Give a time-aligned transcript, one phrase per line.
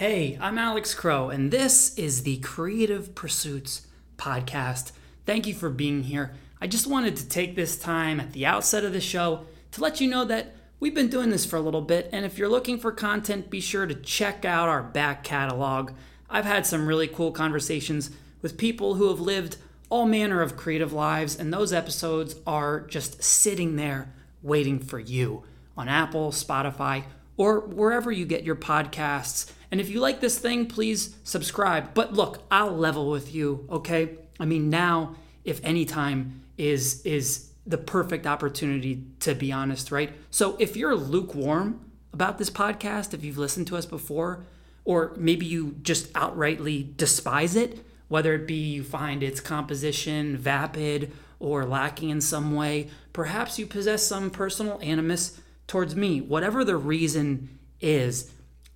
[0.00, 4.92] Hey, I'm Alex Crow, and this is the Creative Pursuits Podcast.
[5.26, 6.32] Thank you for being here.
[6.58, 10.00] I just wanted to take this time at the outset of the show to let
[10.00, 12.78] you know that we've been doing this for a little bit, and if you're looking
[12.78, 15.90] for content, be sure to check out our back catalog.
[16.30, 18.10] I've had some really cool conversations
[18.40, 19.58] with people who have lived
[19.90, 25.42] all manner of creative lives, and those episodes are just sitting there waiting for you
[25.76, 27.04] on Apple, Spotify,
[27.36, 29.52] or wherever you get your podcasts.
[29.70, 31.94] And if you like this thing, please subscribe.
[31.94, 34.18] But look, I'll level with you, okay?
[34.38, 40.12] I mean, now, if any time is is the perfect opportunity to be honest, right?
[40.30, 41.80] So if you're lukewarm
[42.12, 44.44] about this podcast, if you've listened to us before,
[44.84, 51.12] or maybe you just outrightly despise it, whether it be you find its composition vapid
[51.38, 56.20] or lacking in some way, perhaps you possess some personal animus towards me.
[56.20, 58.30] Whatever the reason is,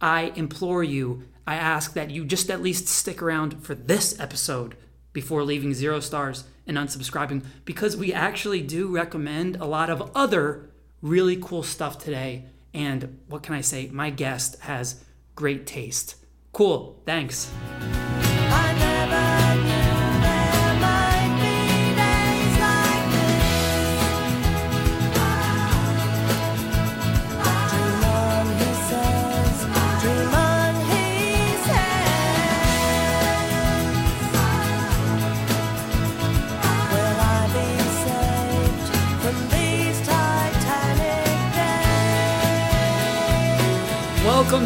[0.04, 4.76] I implore you, I ask that you just at least stick around for this episode
[5.14, 10.68] before leaving zero stars and unsubscribing because we actually do recommend a lot of other
[11.00, 12.44] really cool stuff today.
[12.74, 13.88] And what can I say?
[13.90, 15.02] My guest has
[15.34, 16.16] great taste.
[16.52, 17.00] Cool.
[17.06, 17.50] Thanks.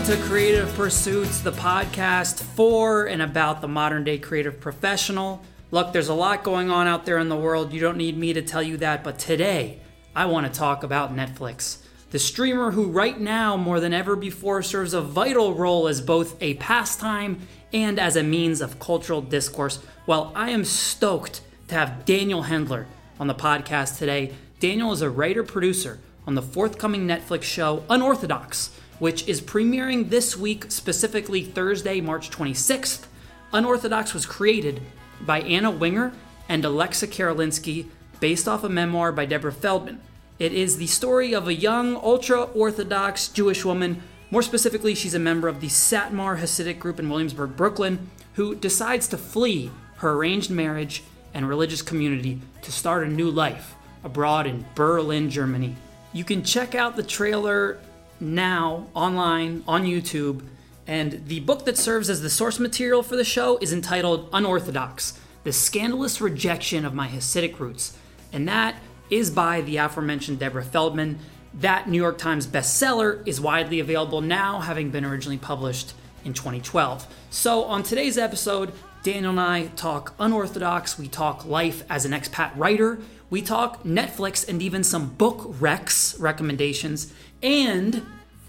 [0.08, 5.42] To Creative Pursuits, the podcast for and about the modern day creative professional.
[5.70, 7.74] Look, there's a lot going on out there in the world.
[7.74, 9.80] You don't need me to tell you that, but today
[10.16, 11.82] I want to talk about Netflix.
[12.10, 16.42] The streamer who, right now, more than ever before, serves a vital role as both
[16.42, 19.78] a pastime and as a means of cultural discourse.
[20.06, 22.86] Well, I am stoked to have Daniel Hendler
[23.20, 24.32] on the podcast today.
[24.58, 30.36] Daniel is a writer producer on the forthcoming Netflix show Unorthodox which is premiering this
[30.36, 33.06] week, specifically Thursday, March 26th.
[33.52, 34.80] Unorthodox was created
[35.20, 36.12] by Anna Winger
[36.48, 37.86] and Alexa Karolinski,
[38.20, 40.00] based off a memoir by Deborah Feldman.
[40.38, 44.02] It is the story of a young, ultra Orthodox Jewish woman.
[44.30, 49.08] More specifically, she's a member of the Satmar Hasidic group in Williamsburg, Brooklyn, who decides
[49.08, 51.02] to flee her arranged marriage
[51.34, 55.74] and religious community to start a new life abroad in Berlin, Germany.
[56.12, 57.80] You can check out the trailer
[58.20, 60.42] now online on YouTube.
[60.86, 65.18] And the book that serves as the source material for the show is entitled Unorthodox
[65.44, 67.96] The Scandalous Rejection of My Hasidic Roots.
[68.32, 68.76] And that
[69.10, 71.18] is by the aforementioned Deborah Feldman.
[71.54, 77.06] That New York Times bestseller is widely available now, having been originally published in 2012.
[77.30, 82.52] So, on today's episode, Daniel and I talk unorthodox, we talk life as an expat
[82.56, 82.98] writer,
[83.30, 87.12] we talk Netflix and even some book recs recommendations,
[87.42, 88.04] and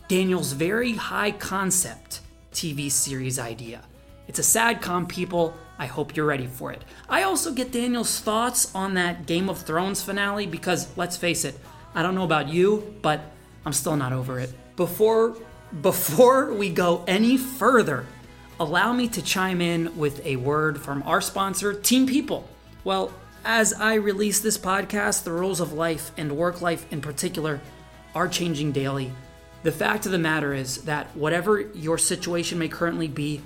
[0.07, 3.81] Daniel's very high concept TV series idea.
[4.27, 5.53] It's a sad com, people.
[5.77, 6.83] I hope you're ready for it.
[7.07, 11.57] I also get Daniel's thoughts on that Game of Thrones finale because, let's face it,
[11.95, 13.21] I don't know about you, but
[13.65, 14.53] I'm still not over it.
[14.75, 15.35] Before
[15.81, 18.05] before we go any further,
[18.59, 22.49] allow me to chime in with a word from our sponsor, Team People.
[22.83, 23.13] Well,
[23.45, 27.61] as I release this podcast, the rules of life and work life in particular
[28.15, 29.11] are changing daily.
[29.63, 33.41] The fact of the matter is that whatever your situation may currently be,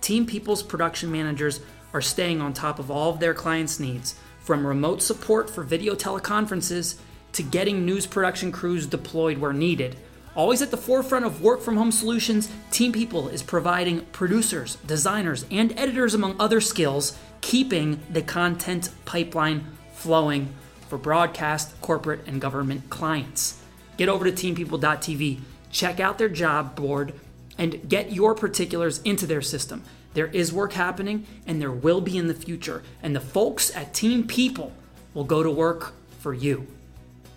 [0.00, 1.60] Team People's production managers
[1.92, 5.94] are staying on top of all of their clients' needs, from remote support for video
[5.94, 6.98] teleconferences
[7.32, 9.96] to getting news production crews deployed where needed.
[10.34, 15.44] Always at the forefront of work from home solutions, Team People is providing producers, designers,
[15.50, 20.54] and editors, among other skills, keeping the content pipeline flowing
[20.88, 23.60] for broadcast, corporate, and government clients.
[23.98, 27.12] Get over to teampeople.tv, check out their job board,
[27.58, 29.82] and get your particulars into their system.
[30.14, 32.82] There is work happening, and there will be in the future.
[33.02, 34.72] And the folks at Team People
[35.12, 36.66] will go to work for you.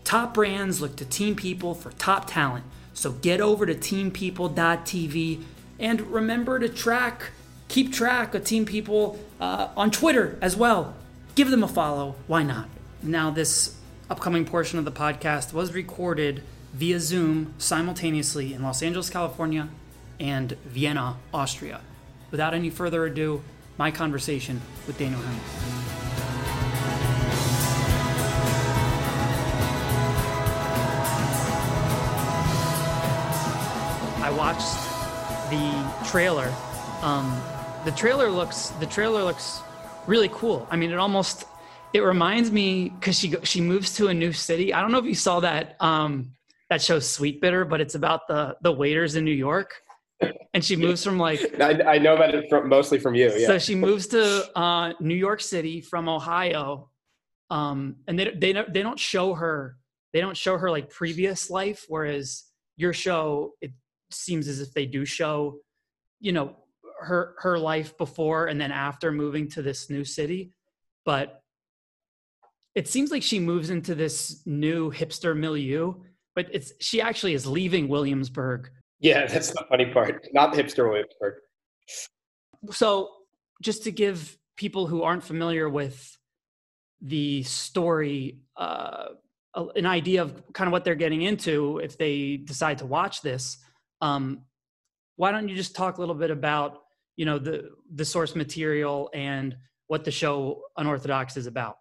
[0.03, 2.63] Top brands look to Team People for top talent.
[2.93, 5.43] So get over to teampeople.tv
[5.79, 7.31] and remember to track,
[7.67, 10.95] keep track of Team People uh, on Twitter as well.
[11.33, 12.15] Give them a follow.
[12.27, 12.69] Why not?
[13.01, 13.75] Now, this
[14.11, 16.43] upcoming portion of the podcast was recorded
[16.73, 19.69] via Zoom simultaneously in Los Angeles, California
[20.19, 21.79] and Vienna, Austria.
[22.29, 23.41] Without any further ado,
[23.77, 25.37] my conversation with Daniel Hendler.
[34.21, 34.75] I watched
[35.49, 36.53] the trailer.
[37.01, 37.41] Um,
[37.85, 39.61] the trailer looks the trailer looks
[40.05, 40.67] really cool.
[40.69, 41.45] I mean, it almost
[41.93, 44.73] it reminds me because she she moves to a new city.
[44.73, 46.31] I don't know if you saw that um,
[46.69, 49.73] that show Sweetbitter, but it's about the the waiters in New York,
[50.53, 53.31] and she moves from like I, I know about it from, mostly from you.
[53.35, 53.47] Yeah.
[53.47, 56.89] So she moves to uh, New York City from Ohio,
[57.49, 59.77] um, and they they don't, they don't show her
[60.13, 62.43] they don't show her like previous life, whereas
[62.77, 63.71] your show it
[64.11, 65.59] seems as if they do show,
[66.19, 66.55] you know,
[67.01, 70.53] her her life before and then after moving to this new city,
[71.05, 71.40] but
[72.75, 75.93] it seems like she moves into this new hipster milieu,
[76.35, 78.69] but it's she actually is leaving Williamsburg.
[78.99, 80.27] Yeah, that's the funny part.
[80.33, 81.35] Not hipster Williamsburg.
[82.71, 83.09] So,
[83.61, 86.17] just to give people who aren't familiar with
[87.01, 89.05] the story uh,
[89.75, 93.57] an idea of kind of what they're getting into if they decide to watch this,
[93.99, 94.43] um,
[95.17, 96.83] why don't you just talk a little bit about
[97.17, 99.57] you know the the source material and
[99.87, 101.77] what the show Unorthodox is about?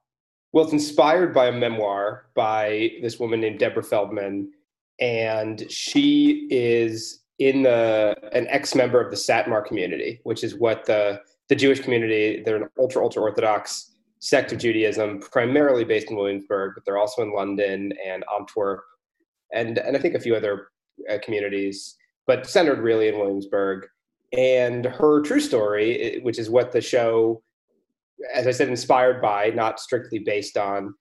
[0.52, 4.50] Well, it's inspired by a memoir by this woman named Deborah Feldman,
[5.00, 11.20] and she is in the an ex-member of the Satmar community, which is what the
[11.48, 12.42] the Jewish community.
[12.44, 17.22] They're an ultra ultra orthodox sect of Judaism, primarily based in Williamsburg, but they're also
[17.22, 18.80] in London and Antwerp,
[19.52, 20.68] and and I think a few other
[21.08, 21.96] uh, communities,
[22.26, 23.86] but centered really in Williamsburg.
[24.32, 27.42] And her true story, which is what the show
[28.34, 30.94] as I said, inspired by, not strictly based on,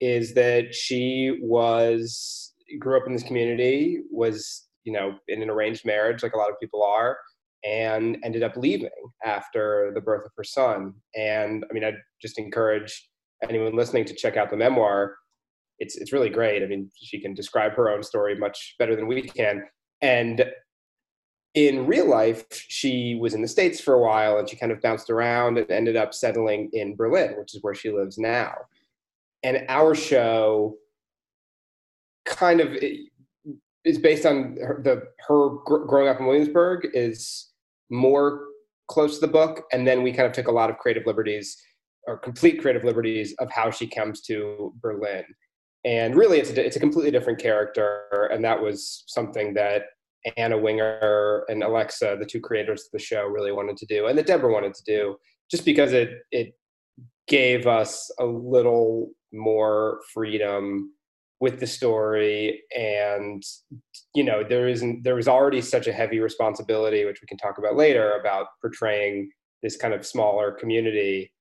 [0.00, 5.84] is that she was grew up in this community, was you know in an arranged
[5.84, 7.18] marriage, like a lot of people are,
[7.64, 8.90] and ended up leaving
[9.24, 10.94] after the birth of her son.
[11.14, 13.08] And I mean, I'd just encourage
[13.48, 15.16] anyone listening to check out the memoir.
[15.78, 16.62] It's it's really great.
[16.62, 19.62] I mean, she can describe her own story much better than we can.
[20.00, 20.44] And
[21.54, 24.80] in real life, she was in the States for a while and she kind of
[24.80, 28.54] bounced around and ended up settling in Berlin, which is where she lives now.
[29.42, 30.76] And our show
[32.24, 32.74] kind of
[33.84, 35.48] is based on her, the her
[35.86, 37.50] growing up in Williamsburg is
[37.90, 38.46] more
[38.88, 41.56] close to the book, and then we kind of took a lot of creative liberties
[42.06, 45.24] or complete creative liberties of how she comes to Berlin.
[45.84, 49.84] And really, it's a, it's a completely different character, and that was something that
[50.36, 54.16] Anna Winger and Alexa, the two creators of the show, really wanted to do, and
[54.18, 55.16] that Deborah wanted to do,
[55.50, 56.54] just because it it
[57.28, 60.92] gave us a little more freedom
[61.40, 62.62] with the story.
[62.76, 63.42] And
[64.14, 67.58] you know there isn't there was already such a heavy responsibility which we can talk
[67.58, 69.30] about later about portraying
[69.62, 71.32] this kind of smaller community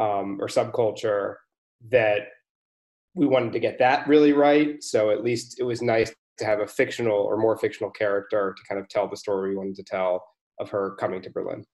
[0.00, 1.34] um, or subculture
[1.90, 2.28] that
[3.14, 4.82] we wanted to get that really right.
[4.82, 8.62] So at least it was nice to have a fictional or more fictional character to
[8.68, 10.24] kind of tell the story we wanted to tell
[10.58, 11.64] of her coming to Berlin.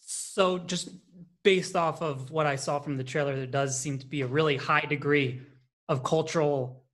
[0.00, 0.90] So, just
[1.42, 4.26] based off of what I saw from the trailer, there does seem to be a
[4.26, 5.42] really high degree
[5.88, 6.84] of cultural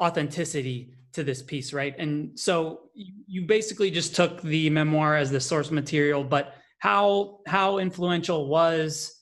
[0.00, 1.94] authenticity to this piece, right?
[1.98, 7.78] And so, you basically just took the memoir as the source material, but how how
[7.78, 9.14] influential was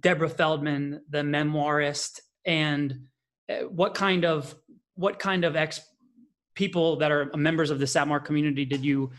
[0.00, 3.06] Deborah Feldman, the memoirist, and
[3.48, 4.54] uh, what kind of
[4.94, 5.80] what kind of ex
[6.58, 9.12] people that are members of the Satmar community did you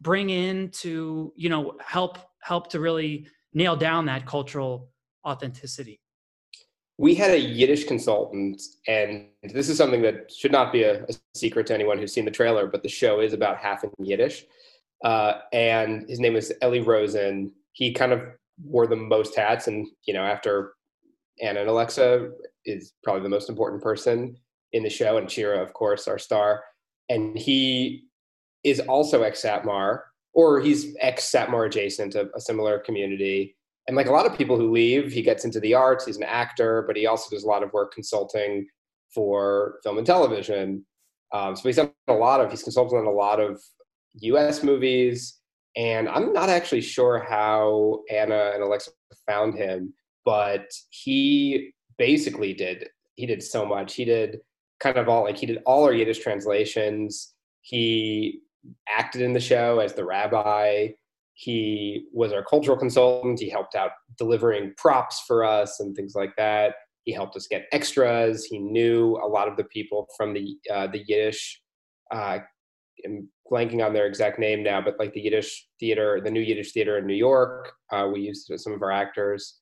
[0.00, 4.88] bring in to you know help help to really nail down that cultural
[5.26, 6.00] authenticity?
[6.96, 11.14] We had a Yiddish consultant, and this is something that should not be a, a
[11.34, 14.44] secret to anyone who's seen the trailer, but the show is about half in Yiddish.
[15.04, 17.50] Uh, and his name is Eli Rosen.
[17.72, 18.20] He kind of
[18.62, 20.74] wore the most hats, and you know, after
[21.42, 22.30] Anna and Alexa
[22.64, 24.36] is probably the most important person
[24.74, 26.64] in the show, and Shira, of course, our star.
[27.08, 28.04] And he
[28.64, 30.00] is also ex Satmar,
[30.34, 33.56] or he's ex Satmar adjacent, a, a similar community.
[33.86, 36.04] And like a lot of people who leave, he gets into the arts.
[36.04, 38.66] He's an actor, but he also does a lot of work consulting
[39.14, 40.84] for film and television.
[41.32, 43.62] Um, so he's done a lot of he's consulted on a lot of
[44.20, 44.62] U.S.
[44.62, 45.38] movies,
[45.76, 48.90] and I'm not actually sure how Anna and Alexa
[49.26, 49.92] found him,
[50.24, 53.94] but he basically did he did so much.
[53.94, 54.40] He did
[54.80, 57.34] kind of all like he did all our Yiddish translations.
[57.62, 58.40] He
[58.88, 60.88] acted in the show as the rabbi.
[61.34, 63.40] He was our cultural consultant.
[63.40, 66.74] He helped out delivering props for us and things like that.
[67.04, 68.44] He helped us get extras.
[68.44, 71.60] He knew a lot of the people from the uh, the Yiddish.
[72.14, 72.38] Uh,
[73.04, 76.72] I'm blanking on their exact name now, but like the Yiddish theater, the new Yiddish
[76.72, 77.72] theater in New York.
[77.92, 79.58] Uh, we used some of our actors,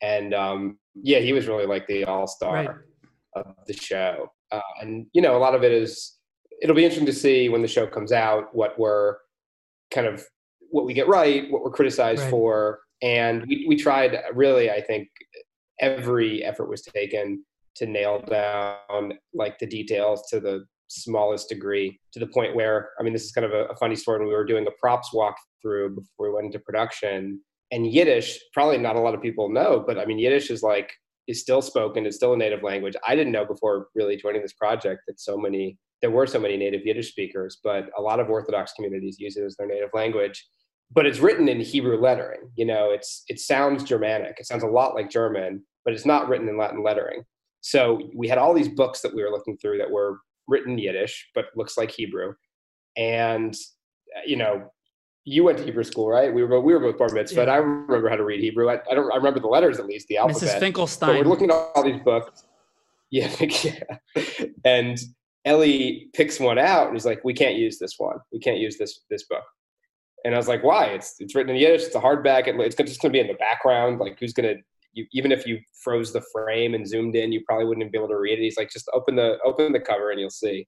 [0.00, 2.68] and um, yeah, he was really like the all star right.
[3.34, 4.30] of the show.
[4.50, 6.16] Uh, and you know, a lot of it is
[6.62, 9.16] it'll be interesting to see when the show comes out what we're
[9.90, 10.24] kind of
[10.70, 12.30] what we get right, what we're criticized Right.
[12.30, 14.70] for, and we we tried really.
[14.70, 15.08] I think
[15.80, 17.44] every effort was taken
[17.76, 23.02] to nail down like the details to the smallest degree to the point where I
[23.02, 25.10] mean this is kind of a, a funny story when we were doing a props
[25.14, 27.40] walkthrough before we went into production
[27.70, 30.90] and Yiddish probably not a lot of people know but I mean Yiddish is like
[31.28, 32.96] is still spoken it's still a native language.
[33.06, 36.56] I didn't know before really joining this project that so many there were so many
[36.56, 40.46] native Yiddish speakers but a lot of Orthodox communities use it as their native language.
[40.90, 44.36] But it's written in Hebrew lettering you know it's it sounds Germanic.
[44.38, 47.22] It sounds a lot like German but it's not written in Latin lettering.
[47.62, 51.30] So we had all these books that we were looking through that were written Yiddish,
[51.34, 52.34] but looks like Hebrew.
[52.96, 53.54] And
[54.26, 54.70] you know,
[55.24, 56.32] you went to Hebrew school, right?
[56.32, 57.44] We were both, we were both bar mitzvah.
[57.44, 57.52] Yeah.
[57.52, 58.70] I remember how to read Hebrew.
[58.70, 59.12] I, I don't.
[59.12, 60.18] I remember the letters at least, the Mrs.
[60.18, 60.54] alphabet.
[60.54, 61.18] But Finkelstein.
[61.18, 62.44] we're looking at all these books.
[63.10, 63.80] Yeah, yeah.
[64.64, 64.98] And
[65.44, 68.18] Ellie picks one out and he's like, "We can't use this one.
[68.32, 69.44] We can't use this this book."
[70.24, 70.86] And I was like, "Why?
[70.86, 71.84] It's it's written in Yiddish.
[71.84, 72.46] It's a hardback.
[72.46, 73.98] It, it's just going to be in the background.
[73.98, 77.42] Like, who's going to you, even if you froze the frame and zoomed in, you
[77.46, 78.42] probably wouldn't be able to read it.
[78.42, 80.66] He's like, just open the open the cover and you'll see.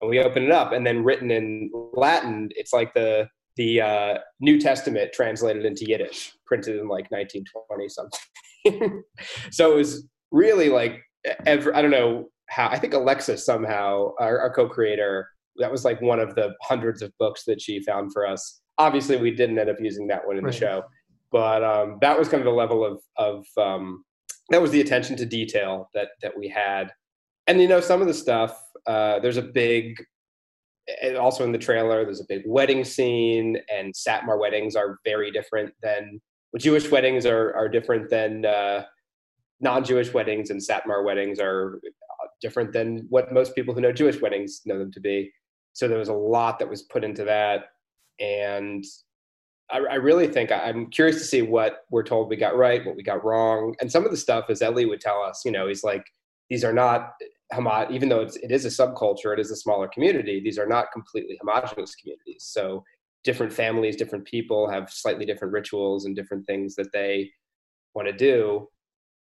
[0.00, 4.18] And we open it up, and then written in Latin, it's like the the uh,
[4.40, 9.02] New Testament translated into Yiddish, printed in like 1920 something.
[9.50, 11.00] so it was really like
[11.46, 11.74] ever.
[11.74, 12.68] I don't know how.
[12.68, 17.12] I think Alexa somehow, our, our co-creator, that was like one of the hundreds of
[17.18, 18.60] books that she found for us.
[18.78, 20.52] Obviously, we didn't end up using that one in Right.
[20.52, 20.82] the show
[21.34, 24.04] but um, that was kind of the level of of um,
[24.50, 26.92] that was the attention to detail that that we had
[27.48, 28.56] and you know some of the stuff
[28.86, 30.00] uh, there's a big
[31.02, 35.30] and also in the trailer there's a big wedding scene and satmar weddings are very
[35.30, 36.20] different than
[36.52, 38.84] well, jewish weddings are are different than uh,
[39.60, 44.20] non-jewish weddings and satmar weddings are uh, different than what most people who know jewish
[44.20, 45.30] weddings know them to be.
[45.72, 47.64] So there was a lot that was put into that
[48.20, 48.84] and
[49.70, 52.84] I, I really think I, I'm curious to see what we're told we got right,
[52.84, 55.50] what we got wrong, and some of the stuff, as Ellie would tell us, you
[55.50, 56.04] know, he's like,
[56.50, 57.14] these are not
[57.52, 60.40] homo- even though it's, it is a subculture, it is a smaller community.
[60.40, 62.44] These are not completely homogenous communities.
[62.48, 62.84] So
[63.22, 67.30] different families, different people have slightly different rituals and different things that they
[67.94, 68.68] want to do.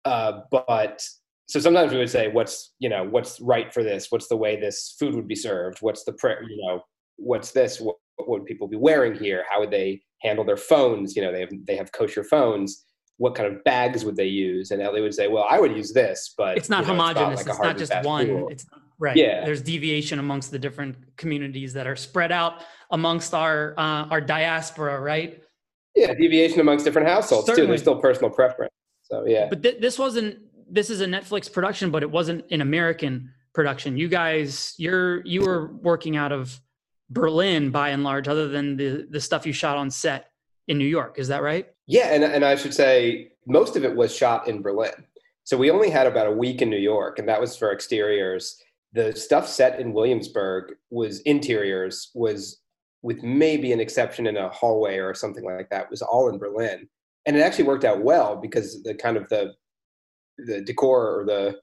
[0.06, 1.04] Uh, but
[1.48, 4.08] so sometimes we would say, what's you know, what's right for this?
[4.12, 5.80] What's the way this food would be served?
[5.82, 6.44] What's the prayer?
[6.44, 6.82] You know,
[7.18, 7.80] what's this?
[7.80, 9.46] What, what would people be wearing here?
[9.50, 11.16] How would they handle their phones?
[11.16, 12.86] You know, they have they have kosher phones.
[13.18, 14.72] What kind of bags would they use?
[14.72, 17.40] And Ellie would say, "Well, I would use this, but it's not you know, homogenous.
[17.46, 18.28] like It's not just one.
[18.28, 18.66] rule." It's
[19.00, 19.16] right.
[19.16, 19.44] Yeah.
[19.46, 25.00] There's deviation amongst the different communities that are spread out amongst our uh, our diaspora,
[25.00, 25.44] right?
[25.96, 27.66] yeah, deviation amongst different households too.
[27.66, 28.72] There's still personal preference.
[29.02, 30.38] So yeah, But th- this wasn't.
[30.70, 33.98] This is a Netflix production, but it wasn't an American production.
[33.98, 36.60] You guys, you're you were working out of
[37.10, 40.30] Berlin by and large, other than the the stuff you shot on set
[40.68, 41.18] in New York.
[41.18, 41.68] Is that right?
[41.88, 44.92] Yeah, and and I should say most of it was shot in Berlin.
[45.46, 48.62] So we only had about a week in New York, and that was for exteriors.
[48.94, 52.60] The stuff set in Williamsburg was interiors, was
[53.02, 56.88] with maybe an exception in a hallway or something like that, was all in Berlin.
[57.26, 59.54] And it actually worked out well because the kind of the
[60.40, 61.58] the decor or the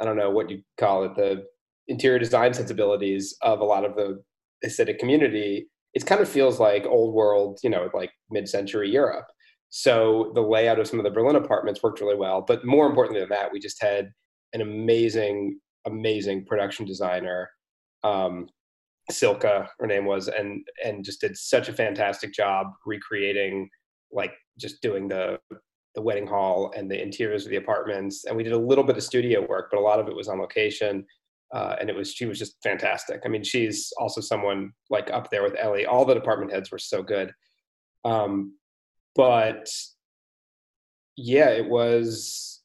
[0.00, 1.44] I don't know what you call it, the
[1.88, 4.22] interior design sensibilities of a lot of the
[4.64, 9.26] Hasidic community, it kind of feels like old world, you know, like mid-century Europe.
[9.70, 12.42] So the layout of some of the Berlin apartments worked really well.
[12.46, 14.10] But more importantly than that, we just had
[14.54, 17.50] an amazing, amazing production designer,
[18.02, 18.48] um,
[19.10, 23.68] Silke, her name was, and and just did such a fantastic job recreating,
[24.12, 25.38] like just doing the
[25.94, 28.24] the wedding hall and the interiors of the apartments.
[28.24, 30.28] And we did a little bit of studio work, but a lot of it was
[30.28, 31.04] on location.
[31.54, 33.22] Uh, and it was she was just fantastic.
[33.24, 35.86] I mean, she's also someone like up there with Ellie.
[35.86, 37.32] All the department heads were so good.
[38.04, 38.57] Um,
[39.18, 39.68] but
[41.16, 42.46] yeah, it was.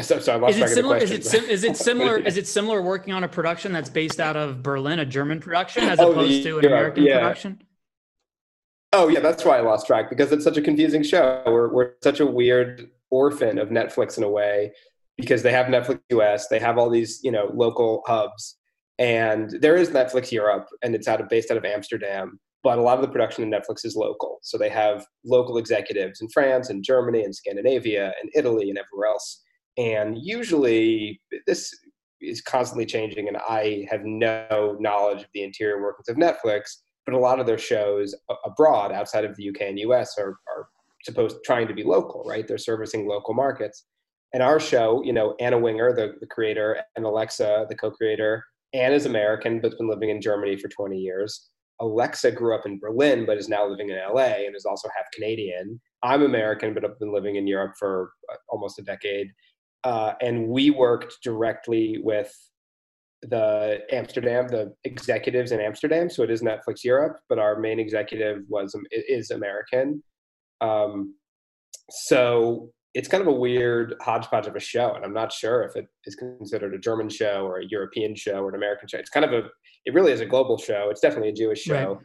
[0.00, 0.96] So, so I lost Is track it of the similar?
[0.96, 2.16] Is it sim- is it similar?
[2.16, 5.84] Is it similar working on a production that's based out of Berlin, a German production,
[5.84, 7.18] as Oh, the opposed to an American yeah.
[7.18, 7.62] production?
[8.94, 11.42] Oh yeah, that's why I lost track because it's such a confusing show.
[11.44, 14.72] We're we're such a weird orphan of Netflix in a way
[15.18, 18.56] because they have Netflix US, they have all these you know local hubs,
[18.98, 22.40] and there is Netflix Europe, and it's out of based out of Amsterdam.
[22.62, 26.20] But a lot of the production in Netflix is local, so they have local executives
[26.20, 29.42] in France and Germany and Scandinavia and Italy and everywhere else.
[29.76, 31.72] And usually this
[32.20, 36.62] is constantly changing, and I have no knowledge of the interior workings of Netflix
[37.04, 38.14] but a lot of their shows
[38.44, 40.68] abroad outside of the UK and US are, are
[41.04, 42.46] supposed trying to be local, right?
[42.46, 43.86] They're servicing local markets.
[44.32, 49.04] And our show, you know, Anna Winger, the, the creator, and Alexa, the co-creator, Anna's
[49.04, 51.50] American, but's been living in Germany for 20 years.
[51.82, 55.06] Alexa grew up in Berlin, but is now living in LA and is also half
[55.12, 55.80] Canadian.
[56.02, 59.28] I'm American, but I've been living in Europe for uh, almost a decade.
[59.84, 62.32] Uh, and we worked directly with
[63.22, 66.08] the Amsterdam, the executives in Amsterdam.
[66.08, 70.02] So it is Netflix Europe, but our main executive was is American.
[70.60, 71.16] Um,
[71.90, 75.76] so it's kind of a weird hodgepodge of a show, and I'm not sure if
[75.76, 78.98] it is considered a German show or a European show or an American show.
[78.98, 79.48] It's kind of a,
[79.84, 80.88] it really is a global show.
[80.90, 82.00] It's definitely a Jewish show.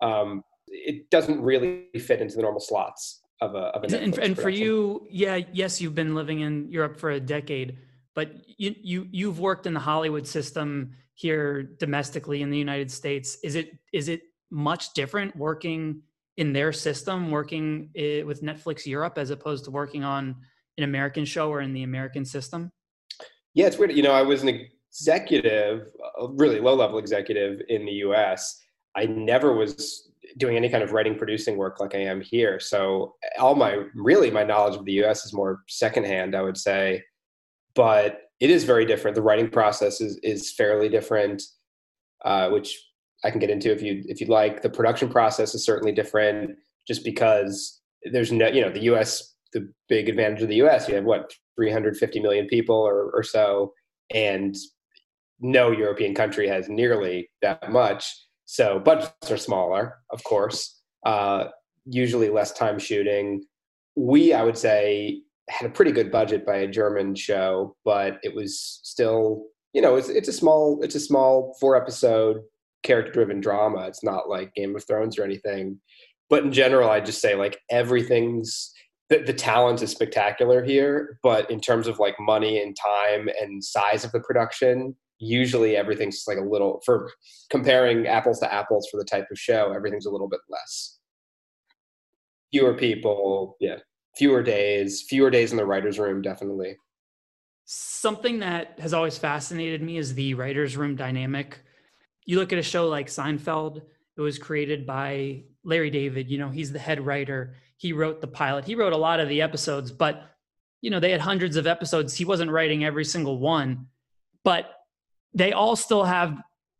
[0.00, 0.22] Right.
[0.22, 3.58] Um, it doesn't really fit into the normal slots of a.
[3.58, 7.20] Of a and, and for you, yeah, yes, you've been living in Europe for a
[7.20, 7.78] decade,
[8.14, 13.38] but you you you've worked in the Hollywood system here domestically in the United States.
[13.44, 16.02] Is it is it much different working?
[16.36, 20.36] in their system working it, with Netflix Europe as opposed to working on
[20.78, 22.72] an American show or in the American system?
[23.54, 23.92] Yeah, it's weird.
[23.92, 25.88] You know, I was an executive,
[26.20, 28.60] a really low level executive in the US.
[28.94, 32.60] I never was doing any kind of writing producing work like I am here.
[32.60, 37.02] So all my really my knowledge of the US is more secondhand, I would say.
[37.74, 39.14] But it is very different.
[39.14, 41.42] The writing process is is fairly different,
[42.24, 42.78] uh, which
[43.24, 44.60] I can get into if you if you'd like.
[44.60, 46.56] The production process is certainly different,
[46.86, 47.80] just because
[48.12, 49.34] there's no you know the U.S.
[49.54, 50.88] The big advantage of the U.S.
[50.88, 53.72] You have what 350 million people or, or so,
[54.12, 54.56] and
[55.42, 58.10] no European country has nearly that much.
[58.46, 60.80] So budgets are smaller, of course.
[61.04, 61.46] Uh,
[61.84, 63.44] usually less time shooting.
[63.96, 68.34] We, I would say, had a pretty good budget by a German show, but it
[68.34, 72.38] was still, you know, it's, it's a small, it's a small four episode
[72.84, 73.86] character driven drama.
[73.88, 75.80] It's not like Game of Thrones or anything.
[76.30, 78.72] But in general, I just say like everything's
[79.08, 83.62] the, the talent is spectacular here, but in terms of like money and time and
[83.62, 87.10] size of the production, usually everything's just like a little for
[87.50, 90.98] comparing apples to apples for the type of show, everything's a little bit less.
[92.52, 93.76] Fewer people, yeah.
[94.16, 96.76] Fewer days, fewer days in the writer's room, definitely.
[97.64, 101.60] Something that has always fascinated me is the writer's room dynamic
[102.24, 103.82] you look at a show like Seinfeld,
[104.16, 106.30] it was created by Larry David.
[106.30, 107.56] You know, he's the head writer.
[107.76, 108.64] He wrote the pilot.
[108.64, 110.22] He wrote a lot of the episodes, but
[110.80, 112.14] you know, they had hundreds of episodes.
[112.14, 113.86] He wasn't writing every single one,
[114.44, 114.70] but
[115.34, 116.36] they all still have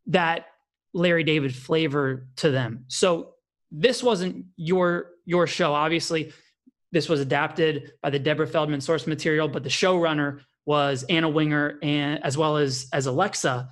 [0.07, 0.47] that
[0.95, 2.85] Larry David flavor to them.
[2.89, 3.35] So
[3.71, 5.73] this wasn't your your show.
[5.73, 6.33] Obviously,
[6.91, 11.79] this was adapted by the Deborah Feldman source material, but the showrunner was Anna Winger
[11.83, 13.69] and as well as as Alexa.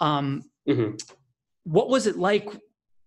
[0.00, 0.96] Um, Mm-hmm.
[1.64, 2.48] What was it like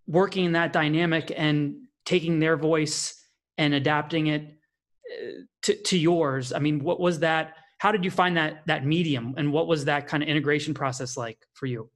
[0.07, 3.23] working in that dynamic and taking their voice
[3.57, 6.53] and adapting it uh, to, to yours?
[6.53, 7.55] I mean, what was that?
[7.81, 11.17] How did you find that that medium, and what was that kind of integration process
[11.17, 11.89] like for you?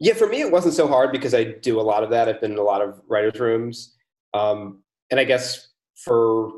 [0.00, 2.28] Yeah, for me, it wasn't so hard because I do a lot of that.
[2.28, 3.94] I've been in a lot of writers' rooms,
[4.34, 6.50] um, and I guess for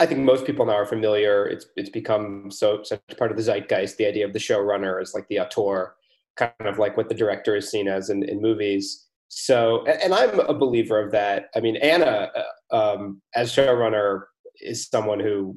[0.00, 1.46] I think most people now are familiar.
[1.46, 3.96] It's it's become so such part of the zeitgeist.
[3.96, 5.94] The idea of the showrunner is like the auteur,
[6.34, 9.06] kind of like what the director is seen as in, in movies.
[9.28, 11.50] So, and, I'm a believer of that.
[11.54, 14.22] I mean, Anna, uh, um, as showrunner,
[14.60, 15.56] is someone who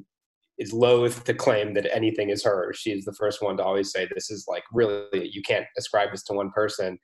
[0.58, 2.72] is loath to claim that anything is her.
[2.74, 6.10] She is the first one to always say this is like really you can't ascribe
[6.12, 6.98] this to one person.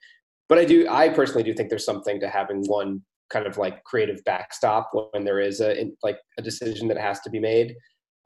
[0.47, 3.83] But I do, I personally do think there's something to having one kind of like
[3.85, 7.75] creative backstop when there is a like a decision that has to be made.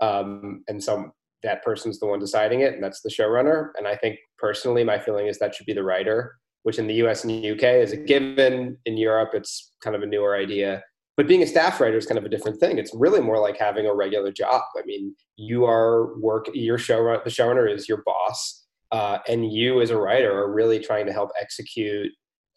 [0.01, 1.11] Um, and so
[1.43, 3.69] that person's the one deciding it, and that's the showrunner.
[3.77, 6.95] And I think personally, my feeling is that should be the writer, which in the
[7.05, 8.77] US and the UK is a given.
[8.85, 10.83] In Europe, it's kind of a newer idea.
[11.17, 12.77] But being a staff writer is kind of a different thing.
[12.77, 14.61] It's really more like having a regular job.
[14.77, 16.47] I mean, you are work.
[16.53, 20.79] Your showrunner, the showrunner is your boss, uh, and you as a writer are really
[20.79, 22.11] trying to help execute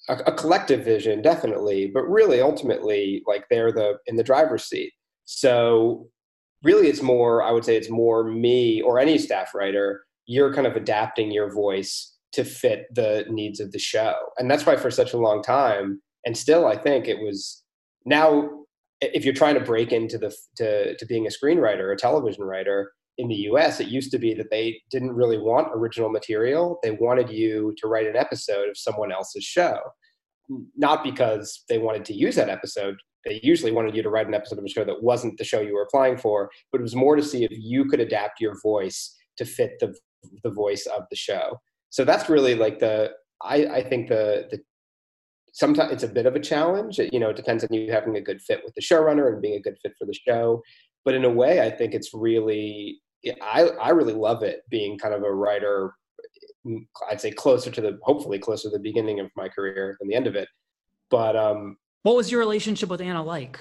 [0.08, 1.90] a, a collective vision, definitely.
[1.92, 4.92] But really, ultimately, like they're the in the driver's seat.
[5.24, 6.08] So
[6.62, 10.66] really it's more i would say it's more me or any staff writer you're kind
[10.66, 14.90] of adapting your voice to fit the needs of the show and that's why for
[14.90, 17.62] such a long time and still i think it was
[18.08, 18.48] now
[19.00, 22.90] if you're trying to break into the to, to being a screenwriter a television writer
[23.18, 26.78] in the us it used to be that they didn't really want original material.
[26.82, 29.78] They wanted you to write an episode of someone else's show.
[30.76, 32.96] Not because they wanted to use that episode.
[33.26, 35.60] They usually wanted you to write an episode of a show that wasn't the show
[35.60, 38.54] you were applying for, but it was more to see if you could adapt your
[38.62, 39.94] voice to fit the
[40.42, 41.58] the voice of the show.
[41.90, 43.10] So that's really like the
[43.42, 44.60] I, I think the the
[45.58, 46.98] sometimes it's a bit of a challenge.
[46.98, 49.56] You know, it depends on you having a good fit with the showrunner and being
[49.56, 50.62] a good fit for the show.
[51.04, 53.00] But in a way, I think it's really
[53.42, 55.94] I I really love it being kind of a writer.
[57.10, 60.14] I'd say closer to the hopefully closer to the beginning of my career than the
[60.14, 60.48] end of it
[61.10, 63.58] But um, what was your relationship with Anna like?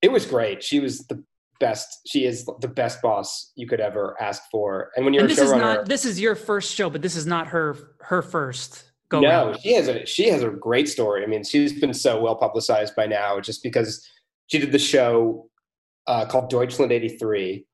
[0.00, 0.62] It was great.
[0.62, 1.22] She was the
[1.60, 2.00] best.
[2.06, 4.90] She is the best boss you could ever ask for.
[4.96, 7.16] And when you're and this is showrunner, not this is your first show, but this
[7.16, 8.87] is not her her first.
[9.10, 9.60] Go no, round.
[9.62, 11.22] she has a she has a great story.
[11.22, 14.06] I mean, she's been so well publicized by now, just because
[14.48, 15.48] she did the show
[16.06, 17.64] uh, called Deutschland '83.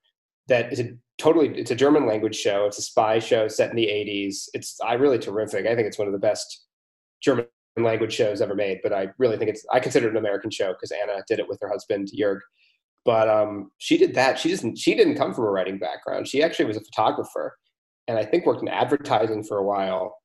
[0.48, 2.66] That is a totally it's a German language show.
[2.66, 4.48] It's a spy show set in the '80s.
[4.54, 5.66] It's I really terrific.
[5.66, 6.66] I think it's one of the best
[7.20, 8.78] German language shows ever made.
[8.84, 11.48] But I really think it's I consider it an American show because Anna did it
[11.48, 12.38] with her husband Jörg.
[13.04, 14.38] But um, she did that.
[14.38, 14.78] She doesn't.
[14.78, 16.28] She didn't come from a writing background.
[16.28, 17.58] She actually was a photographer,
[18.06, 20.16] and I think worked in advertising for a while.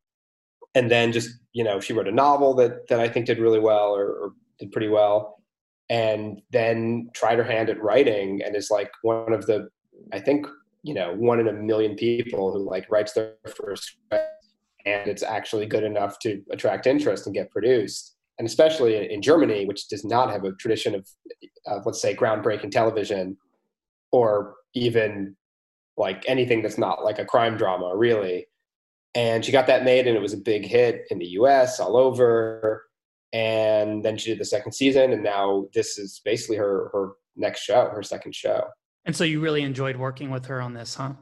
[0.75, 3.60] And then just you know, she wrote a novel that that I think did really
[3.60, 5.41] well or, or did pretty well.
[5.89, 9.69] And then tried her hand at writing, and is like one of the,
[10.13, 10.45] I think
[10.84, 15.65] you know, one in a million people who like writes their first and it's actually
[15.65, 20.32] good enough to attract interest and get produced and especially in Germany, which does not
[20.32, 21.05] have a tradition of,
[21.67, 23.38] of let's say, groundbreaking television,
[24.13, 25.36] or even
[25.97, 28.47] like anything that's not like a crime drama, really.
[29.19, 31.82] And she got that made, and it was a big hit in the U.S.
[31.82, 32.86] all over.
[33.34, 37.63] And then she did the second season, and now this is basically her her next
[37.63, 38.63] show, her second show.
[39.03, 41.13] And so you really enjoyed working with her on this, huh?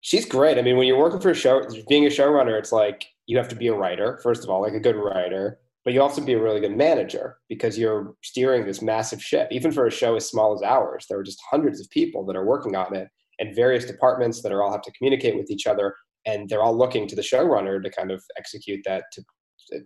[0.00, 0.58] She's great.
[0.58, 3.48] I mean, when you're working for a show, being a showrunner, it's like you have
[3.48, 6.32] to be a writer, first of all, like a good writer but you also be
[6.32, 9.46] a really good manager because you're steering this massive ship.
[9.52, 12.34] Even for a show as small as ours, there are just hundreds of people that
[12.34, 15.64] are working on it and various departments that are all have to communicate with each
[15.64, 15.94] other,
[16.26, 19.22] and they're all looking to the showrunner to kind of execute that to,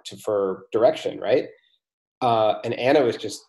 [0.05, 1.46] to for direction, right?
[2.22, 3.40] Uh, and Anna was just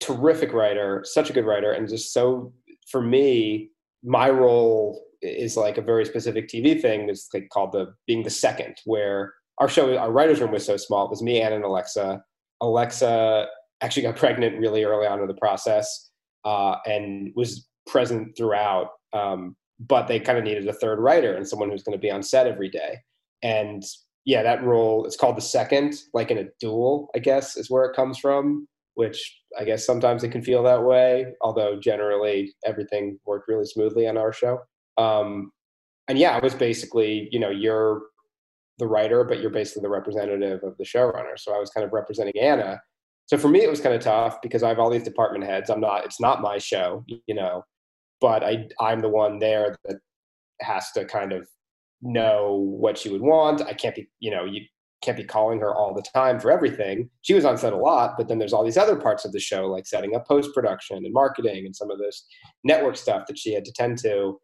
[0.00, 2.52] terrific writer, such a good writer, and just so
[2.90, 3.70] for me,
[4.02, 7.08] my role is like a very specific TV thing.
[7.08, 10.76] It's like called the being the second, where our show, our writers' room was so
[10.76, 11.04] small.
[11.04, 12.22] It was me, Anna, and Alexa.
[12.60, 13.46] Alexa
[13.82, 16.10] actually got pregnant really early on in the process
[16.44, 18.88] uh, and was present throughout.
[19.12, 19.56] Um,
[19.88, 22.22] but they kind of needed a third writer and someone who's going to be on
[22.22, 22.98] set every day.
[23.42, 23.82] And
[24.24, 27.84] yeah, that role it's called the second, like in a duel, I guess, is where
[27.84, 28.66] it comes from.
[28.94, 34.06] Which I guess sometimes it can feel that way, although generally everything worked really smoothly
[34.06, 34.58] on our show.
[34.98, 35.52] Um,
[36.08, 38.02] and yeah, I was basically, you know, you're
[38.78, 41.38] the writer, but you're basically the representative of the showrunner.
[41.38, 42.80] So I was kind of representing Anna.
[43.26, 45.70] So for me, it was kind of tough because I have all these department heads.
[45.70, 47.64] I'm not, it's not my show, you know,
[48.20, 49.96] but I, I'm the one there that
[50.60, 51.48] has to kind of
[52.02, 53.62] know what she would want.
[53.62, 54.62] I can't be, you know, you
[55.02, 57.08] can't be calling her all the time for everything.
[57.22, 59.40] She was on set a lot, but then there's all these other parts of the
[59.40, 62.26] show, like setting up post production and marketing and some of this
[62.64, 64.38] network stuff that she had to tend to.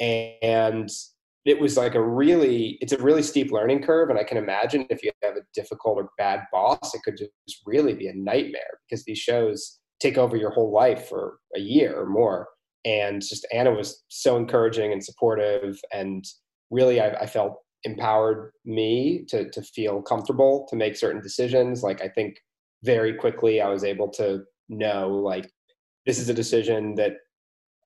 [0.00, 0.90] And
[1.44, 4.86] it was like a really it's a really steep learning curve and i can imagine
[4.90, 7.30] if you have a difficult or bad boss it could just
[7.66, 11.98] really be a nightmare because these shows take over your whole life for a year
[11.98, 12.46] or more
[12.84, 16.24] and just anna was so encouraging and supportive and
[16.70, 22.02] really i, I felt empowered me to to feel comfortable to make certain decisions like
[22.02, 22.36] i think
[22.84, 25.50] very quickly i was able to know like
[26.06, 27.14] this is a decision that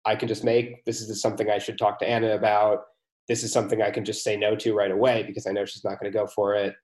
[0.04, 2.80] i can just make this is something i should talk to anna about
[3.28, 5.84] this is something I can just say no to right away because I know she's
[5.84, 6.74] not going to go for it.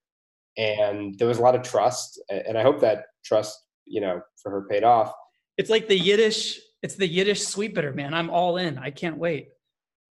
[0.56, 4.50] And there was a lot of trust, and I hope that trust, you know, for
[4.50, 5.12] her paid off.
[5.56, 6.60] It's like the Yiddish.
[6.82, 8.14] It's the Yiddish sweetbitter, man.
[8.14, 8.78] I'm all in.
[8.78, 9.48] I can't wait.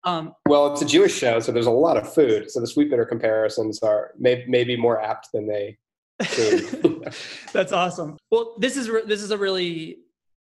[0.04, 2.50] Um, well, it's a Jewish show, so there's a lot of food.
[2.50, 5.78] So the sweetbitter comparisons are may, maybe more apt than they.
[7.52, 8.16] That's awesome.
[8.30, 9.98] Well, this is re- this is a really,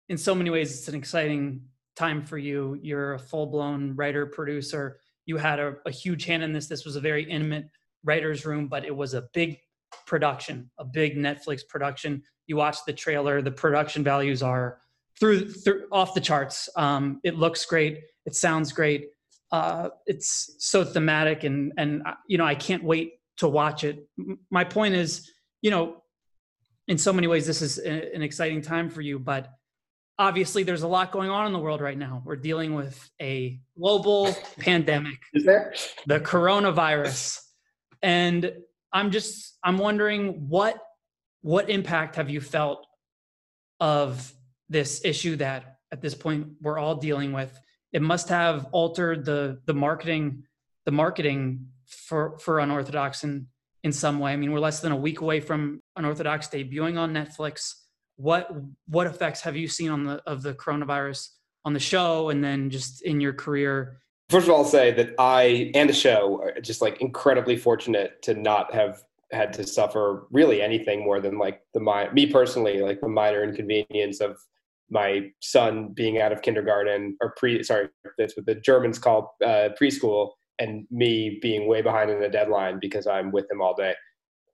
[0.09, 1.61] in so many ways, it's an exciting
[1.95, 2.79] time for you.
[2.81, 6.67] You're a full blown writer producer you had a, a huge hand in this.
[6.67, 7.69] This was a very intimate
[8.03, 9.57] writer's room, but it was a big
[10.05, 12.21] production, a big Netflix production.
[12.47, 14.79] You watch the trailer, the production values are
[15.19, 16.69] through, through off the charts.
[16.75, 18.01] Um, it looks great.
[18.25, 19.09] It sounds great.
[19.51, 24.07] Uh, it's so thematic and, and, uh, you know, I can't wait to watch it.
[24.49, 26.03] My point is, you know,
[26.87, 29.49] in so many ways, this is an exciting time for you, but
[30.17, 32.21] obviously there's a lot going on in the world right now.
[32.25, 35.19] We're dealing with a global pandemic.
[35.33, 35.73] Is there?
[36.05, 37.39] The coronavirus.
[38.01, 38.51] And
[38.93, 40.77] I'm just I'm wondering what
[41.41, 42.85] what impact have you felt
[43.79, 44.33] of
[44.69, 47.57] this issue that at this point we're all dealing with?
[47.93, 50.43] It must have altered the the marketing
[50.85, 53.47] the marketing for for unorthodox in
[53.83, 54.33] in some way.
[54.33, 57.73] I mean, we're less than a week away from unorthodox debuting on Netflix
[58.17, 58.49] what
[58.87, 61.29] what effects have you seen on the of the coronavirus
[61.65, 63.99] on the show and then just in your career
[64.29, 68.21] first of all I'll say that i and the show are just like incredibly fortunate
[68.23, 72.79] to not have had to suffer really anything more than like the my me personally
[72.79, 74.37] like the minor inconvenience of
[74.89, 79.69] my son being out of kindergarten or pre sorry that's what the germans call uh,
[79.79, 83.93] preschool and me being way behind in the deadline because i'm with him all day.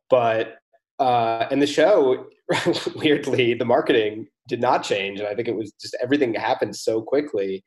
[0.09, 0.57] But
[0.99, 2.27] uh and the show
[2.95, 5.19] weirdly the marketing did not change.
[5.19, 7.63] And i think it was just everything happened so quickly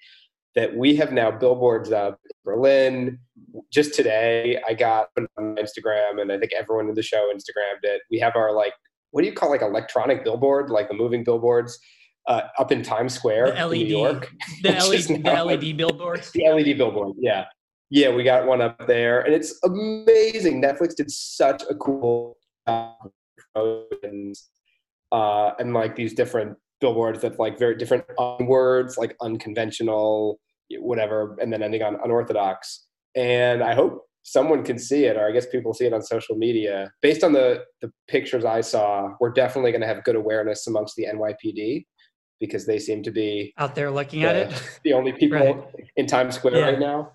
[0.55, 3.19] that we have now billboards up in berlin.
[3.73, 8.03] Just today i got on instagram and i think everyone in the show instagrammed it.
[8.11, 8.75] We have our like
[9.11, 11.79] what do you call like electronic billboard like the moving billboards
[12.27, 14.33] uh, up in Times Square The LED in New York.
[14.63, 16.31] The LED, the LED billboards.
[16.35, 17.45] The LED billboard, yeah.
[17.91, 20.61] Yeah, we got one up there, and it's amazing.
[20.63, 23.11] Netflix did such a cool job
[24.03, 24.35] and
[25.13, 28.05] uh, and like these different billboards that like very different
[28.41, 30.41] words, like unconventional,
[30.81, 32.87] whatever, and then ending on unorthodox.
[33.15, 36.37] And I hope someone can see it, or I guess people see it on social
[36.37, 36.91] media.
[37.01, 40.97] Based on the the pictures I saw, we're definitely going to have good awareness amongst
[40.97, 41.85] the NYPD
[42.47, 44.79] because they seem to be Out there looking at it.
[44.85, 45.65] the only people Right.
[45.97, 46.65] in Times Square Yeah.
[46.71, 47.13] right now.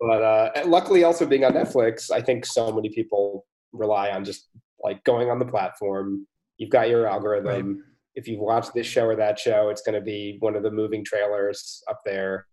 [0.00, 4.48] But uh, luckily, also being on Netflix, I think so many people rely on just
[4.82, 6.26] like going on the platform.
[6.58, 7.84] You've got your algorithm.
[8.14, 10.70] If you've watched this show or that show, it's going to be one of the
[10.70, 12.46] moving trailers up there.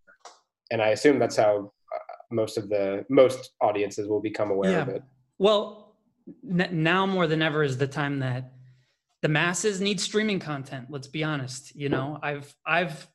[0.70, 1.98] And I assume that's how uh,
[2.30, 5.02] most of the most audiences will become aware of it.
[5.38, 5.94] Well,
[6.48, 8.52] n- now more than ever is the time that
[9.22, 10.86] the masses need streaming content.
[10.90, 11.74] Let's be honest.
[11.74, 13.06] You know, I've I've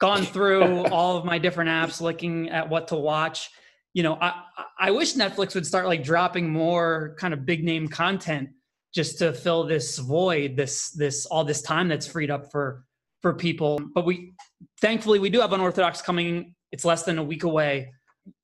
[0.00, 3.50] gone through all of my different apps, looking at what to watch.
[3.92, 4.42] You know, I
[4.78, 8.50] I- wish Netflix would start like dropping more kind of big name content
[8.94, 12.84] just to fill this void, this this all this time that's freed up for
[13.20, 13.78] for people.
[13.94, 14.32] But we
[14.80, 16.54] thankfully we do have unorthodox coming.
[16.72, 17.92] It's less than a week away.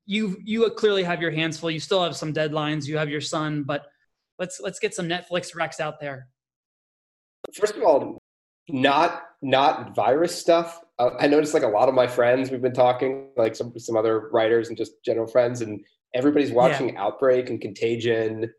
[0.04, 1.70] You you clearly have your hands full.
[1.70, 2.86] You still have some deadlines.
[2.86, 3.86] You have your son, but
[4.38, 6.28] let's let's get some Netflix recs out there.
[7.54, 8.18] First of all,
[8.68, 10.80] not not virus stuff.
[10.98, 13.96] Uh, I noticed like a lot of my friends we've been talking, like some some
[13.96, 15.80] other writers and just general friends, and
[16.14, 18.50] everybody's watching Outbreak and Contagion.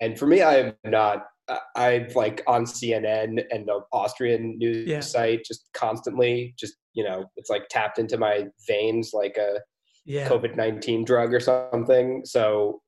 [0.00, 1.26] And for me, I am not.
[1.74, 5.00] I'm like on CNN and the Austrian news Yeah.
[5.00, 6.54] site just constantly.
[6.58, 9.60] Just you know, it's like tapped into my veins like a
[10.04, 10.28] Yeah.
[10.28, 12.22] COVID nineteen drug or something.
[12.24, 12.82] So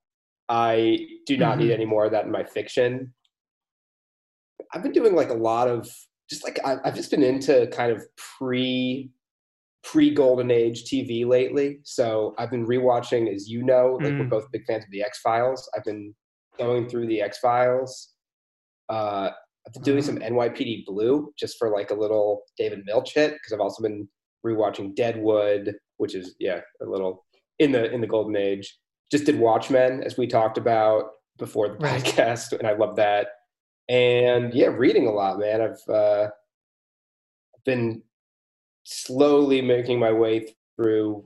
[0.49, 1.75] I do not need Mhm.
[1.75, 3.15] any more of that in my fiction.
[4.73, 5.89] I've been doing like a lot of
[6.31, 9.11] just like I- I've just been into kind of pre
[9.85, 11.81] pre golden age TV lately.
[11.83, 14.31] So I've been rewatching, as you know, like we're Mm.
[14.31, 15.69] both big fans of the X Files.
[15.77, 16.15] I've been
[16.57, 18.15] going through the X Files.
[18.89, 19.31] Uh,
[19.67, 20.07] I've been doing Uh-huh.
[20.07, 24.09] some NYPD Blue just for like a little David Milch hit because I've also been
[24.47, 27.25] rewatching Deadwood, which is yeah a little
[27.59, 28.79] in the in the golden age.
[29.11, 32.03] Just did Watchmen as we talked about before the Right.
[32.03, 33.29] podcast, and I love that.
[33.93, 35.61] And yeah, reading a lot, man.
[35.61, 36.31] I've uh,
[37.67, 38.03] been
[38.85, 41.25] slowly making my way through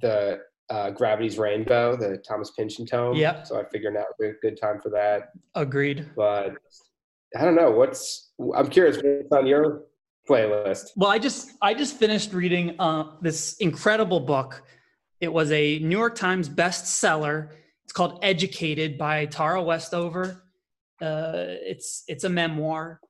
[0.00, 0.38] the
[0.70, 3.16] uh, Gravity's Rainbow, the Thomas Pynchon tome.
[3.16, 3.48] Yep.
[3.48, 5.30] So I figure now would be a good time for that.
[5.56, 6.08] Agreed.
[6.14, 6.52] But
[7.36, 8.30] I don't know what's.
[8.54, 9.82] I'm curious what's on your
[10.30, 10.90] playlist.
[10.94, 14.62] Well, I just I just finished reading uh, this incredible book.
[15.20, 17.48] It was a New York Times bestseller.
[17.82, 20.43] It's called Educated by Tara Westover.
[21.04, 23.00] Uh, it's it's a memoir.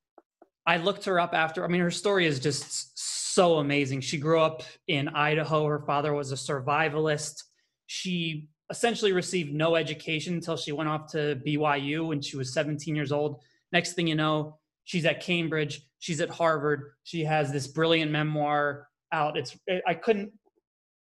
[0.67, 1.65] I looked her up after.
[1.65, 2.99] I mean, her story is just
[3.35, 4.01] so amazing.
[4.01, 5.67] She grew up in Idaho.
[5.67, 7.43] Her father was a survivalist.
[7.87, 12.97] She essentially received no education until she went off to BYU when she was 17
[12.97, 13.43] years old.
[13.73, 15.83] Next thing you know, she's at Cambridge.
[15.99, 16.93] She's at Harvard.
[17.03, 19.37] She has this brilliant memoir out.
[19.37, 20.33] It's I couldn't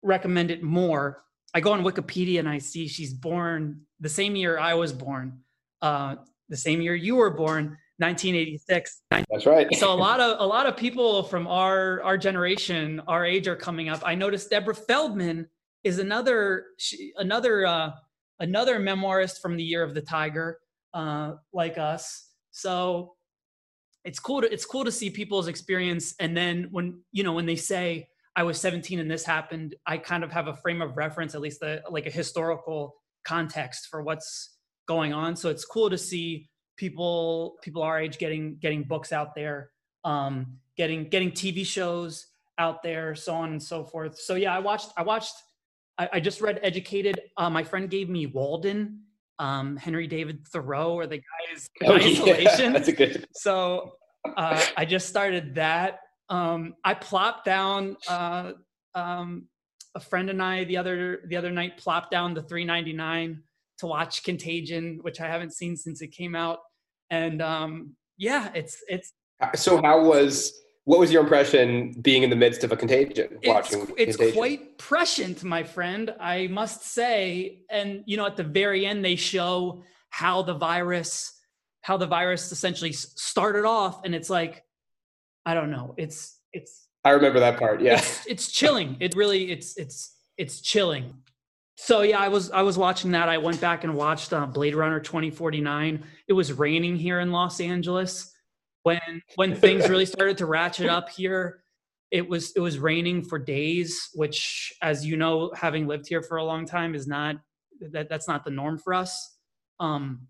[0.02, 1.22] recommend it more.
[1.54, 5.40] I go on Wikipedia and I see she's born the same year I was born,
[5.82, 6.16] uh,
[6.50, 9.74] the same year you were born, 1986 That's right.
[9.74, 13.56] so a lot of a lot of people from our our generation our age are
[13.56, 14.00] coming up.
[14.04, 15.46] I noticed deborah feldman
[15.84, 17.90] is another she, another uh
[18.38, 20.60] another memoirist from the year of the tiger
[20.94, 22.30] uh like us.
[22.52, 23.16] So
[24.04, 26.14] it's cool to it's cool to see people's experience.
[26.18, 29.98] And then when you know when they say i was 17 and this happened i
[29.98, 34.02] kind of have a frame of reference at least a, like a historical context for
[34.02, 34.59] what's
[34.94, 36.26] going on so it's cool to see
[36.76, 39.58] people people our age getting getting books out there
[40.04, 40.34] um
[40.76, 42.26] getting getting tv shows
[42.58, 45.36] out there so on and so forth so yeah i watched i watched
[46.02, 48.78] i, I just read educated uh, my friend gave me walden
[49.38, 53.26] um henry david thoreau or the guys Oh, yeah, isolation That's a good.
[53.32, 53.92] so
[54.36, 56.00] uh, I just started that.
[56.28, 57.96] Um, I plopped down.
[58.06, 58.52] Uh,
[58.94, 59.48] um,
[59.94, 63.42] a friend and I the other the other night plopped down the 399
[63.80, 66.58] to watch Contagion, which I haven't seen since it came out.
[67.10, 69.12] And um, yeah, it's it's.
[69.56, 70.52] So how was
[70.84, 75.44] what was your impression being in the midst of a contagion watching it's, quite prescient
[75.44, 77.62] my friend i must say.
[77.70, 81.32] And you know at the very end they show how the virus
[81.82, 84.04] how the virus essentially started off.
[84.04, 84.62] And it's like
[85.46, 85.94] i don't know.
[85.96, 87.98] It's it's i remember that part yeah.
[87.98, 88.96] It's, it's chilling.
[89.00, 91.14] It really it's it's it's chilling
[91.82, 93.28] so yeah i was i was watching that.
[93.28, 97.60] I went back and watched uh, blade runner 2049 it was raining here in los
[97.60, 98.32] angeles.
[98.82, 101.62] When when things really started to ratchet up here
[102.10, 106.36] it was it was raining for days which as you know having lived here for
[106.36, 107.36] a long time is not
[107.92, 109.38] that that's not the norm for us.
[109.78, 110.26] Um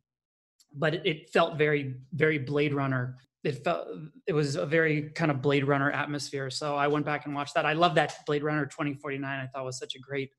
[0.72, 3.16] but it, it felt very very blade runner.
[3.42, 3.88] It felt
[4.26, 6.48] it was a very kind of blade runner atmosphere.
[6.50, 7.66] So i went back and watched that.
[7.66, 10.30] I love that blade runner 2049 i thought was such a great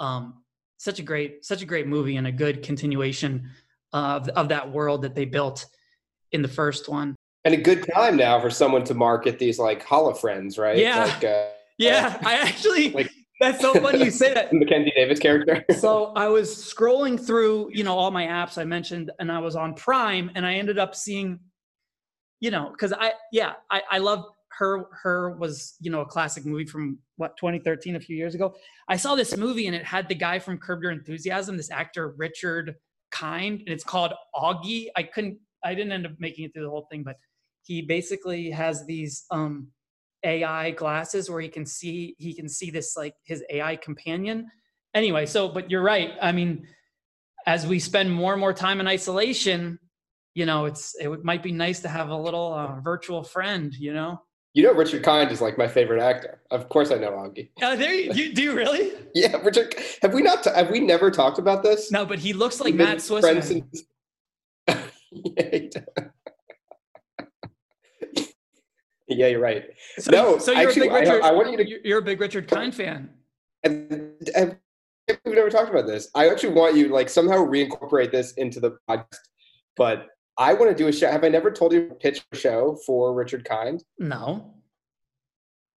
[0.00, 0.40] um
[0.76, 3.50] such a great such a great movie and a good continuation
[3.92, 5.66] of of that world that they built
[6.32, 9.86] in the first one and a good time now for someone to market these like
[10.18, 10.78] friends, right?
[10.78, 11.04] Yeah.
[11.04, 11.46] Like, uh,
[11.78, 12.18] yeah.
[12.24, 13.10] I actually, like,
[13.40, 14.52] that's so funny you say that.
[14.52, 15.64] Mackenzie Davis character.
[15.78, 19.56] so I was scrolling through, you know, all my apps I mentioned, and I was
[19.56, 21.38] on Prime, and I ended up seeing,
[22.40, 24.24] you know, because I, yeah, I, I love
[24.58, 24.86] her.
[25.02, 28.54] Her was, you know, a classic movie from what 2013, a few years ago.
[28.88, 32.14] I saw this movie, and it had the guy from Curb Your Enthusiasm, this actor
[32.16, 32.74] Richard
[33.10, 34.88] Kind, and it's called Auggie.
[34.96, 37.16] I couldn't, I didn't end up making it through the whole thing, but
[37.62, 39.68] he basically has these um,
[40.24, 44.50] AI glasses where he can see he can see this like his AI companion.
[44.94, 46.12] Anyway, so but you're right.
[46.20, 46.66] I mean,
[47.46, 49.78] as we spend more and more time in isolation,
[50.34, 53.74] you know, it's it might be nice to have a little uh, virtual friend.
[53.74, 54.20] You know.
[54.54, 56.40] You know, Richard Kind is like my favorite actor.
[56.52, 57.50] Of course, I know Auggie.
[57.60, 58.92] Uh, there you, you do you really?
[59.14, 59.74] yeah, Richard.
[60.00, 60.44] Have we not?
[60.44, 61.90] Have we never talked about this?
[61.90, 63.52] No, but he looks like Matt Swiss.
[64.68, 64.76] yeah,
[69.08, 69.64] Yeah, you're right.
[69.98, 71.22] So, no, so you're actually, a big Richard.
[71.22, 71.88] I, I, want you to.
[71.88, 73.10] You're a big Richard Kind fan.
[73.64, 74.56] And, and
[75.24, 76.08] we've never talked about this.
[76.14, 79.18] I actually want you like somehow reincorporate this into the podcast.
[79.76, 81.10] But I want to do a show.
[81.10, 83.84] Have I never told you to pitch a show for Richard Kind?
[83.98, 84.54] No.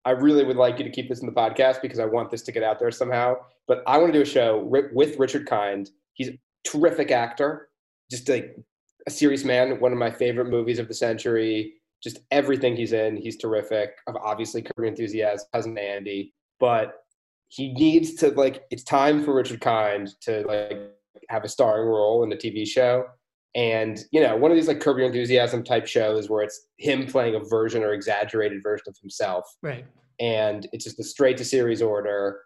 [0.04, 2.42] I really would like you to keep this in the podcast because I want this
[2.42, 3.36] to get out there somehow.
[3.66, 5.90] But I want to do a show with Richard Kind.
[6.14, 7.68] He's a terrific actor,
[8.10, 8.56] just like
[9.06, 9.78] a serious man.
[9.80, 13.16] One of my favorite movies of the century just everything he's in.
[13.16, 13.90] He's terrific.
[14.06, 16.94] Obviously, Curb Your Enthusiasm, cousin Andy, but
[17.48, 18.62] he needs to like.
[18.70, 20.78] It's time for Richard Kind to like
[21.28, 23.04] have a starring role in the TV show.
[23.58, 27.06] And you know, one of these like Curb Your Enthusiasm type shows where it's him
[27.06, 29.44] playing a version or exaggerated version of himself.
[29.62, 29.84] Right.
[30.20, 32.40] And it's just a straight to series order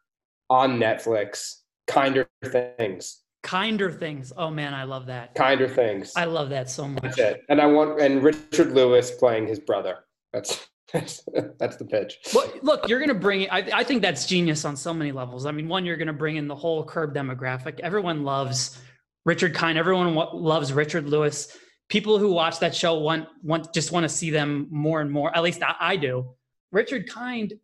[0.49, 1.57] on Netflix.
[1.87, 4.33] Kinder things Kinder things.
[4.37, 5.35] Oh man, I love that.
[5.35, 6.13] Kinder things.
[6.17, 7.03] I love that so much.
[7.03, 7.43] That's it.
[7.49, 9.99] And I want and Richard Lewis playing his brother.
[10.33, 11.25] That's that's,
[11.59, 12.19] that's the pitch.
[12.35, 13.49] Well, look, you're going to bring.
[13.51, 15.47] I, I think that's genius on so many levels.
[15.47, 17.81] I mean, one, you're going to bring in the whole curb demographic.
[17.81, 18.79] Everyone loves
[19.25, 19.79] Richard Kind.
[19.79, 21.57] Everyone loves Richard Lewis.
[21.89, 25.35] People who watch that show want want just want to see them more and more.
[25.37, 26.35] At least I, I do.
[26.71, 27.55] Richard Kind.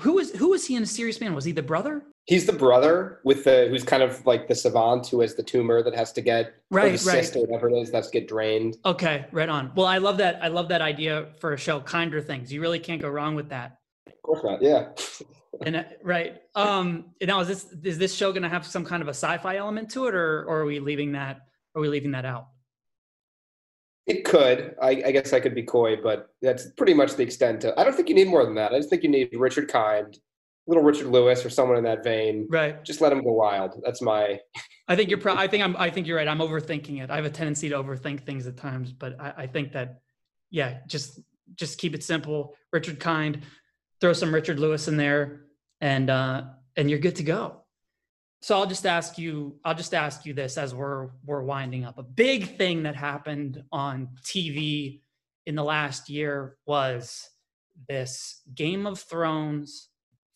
[0.00, 1.34] Who was who was he in a serious man?
[1.34, 2.02] Was he the brother?
[2.26, 5.82] He's the brother with the who's kind of like the savant who has the tumor
[5.82, 7.24] that has to get right, or the right.
[7.24, 8.76] cyst or whatever it is that's get drained.
[8.84, 9.70] Okay, right on.
[9.76, 10.40] Well, I love that.
[10.42, 11.80] I love that idea for a show.
[11.80, 12.52] Kinder things.
[12.52, 13.78] You really can't go wrong with that.
[14.08, 14.60] Of course not.
[14.60, 14.88] Yeah.
[15.64, 16.38] and uh, right.
[16.54, 17.06] Um.
[17.22, 19.90] Now is this is this show going to have some kind of a sci-fi element
[19.92, 21.40] to it, or or are we leaving that?
[21.74, 22.48] Are we leaving that out?
[24.06, 24.76] It could.
[24.80, 27.64] I, I, guess I could be coy, but that's pretty much the extent.
[27.64, 28.72] Of, I don't think you need more than that.
[28.72, 30.16] I just think you need Richard Kind
[30.66, 32.46] little Richard Lewis or someone in that vein.
[32.50, 32.82] Right.
[32.84, 33.80] Just let him go wild.
[33.84, 34.40] That's my.
[34.88, 35.18] I think you're.
[35.18, 35.76] Pro- I think I'm.
[35.76, 36.28] I think you're right.
[36.28, 37.10] I'm overthinking it.
[37.10, 40.00] I have a tendency to overthink things at times, but I, I think that,
[40.50, 41.20] yeah, just
[41.54, 42.54] just keep it simple.
[42.72, 43.42] Richard Kind,
[44.00, 45.45] throw some Richard Lewis in there,
[45.80, 46.42] and uh,
[46.76, 47.62] and you're good to go.
[48.42, 49.56] So I'll just ask you.
[49.64, 51.98] I'll just ask you this as we're we're winding up.
[51.98, 55.00] A big thing that happened on TV
[55.46, 57.28] in the last year was
[57.88, 59.88] this Game of Thrones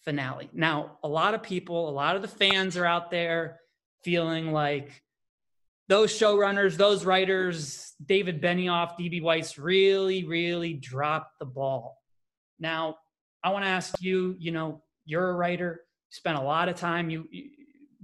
[0.04, 0.48] finale.
[0.52, 3.60] Now, a lot of people, a lot of the fans are out there
[4.02, 5.02] feeling like
[5.88, 11.98] those showrunners, those writers, David Benioff, DB Weiss really, really dropped the ball.
[12.58, 12.96] Now,
[13.42, 15.80] I want to ask you, you know, you're a writer,
[16.10, 17.50] you spent a lot of time you, you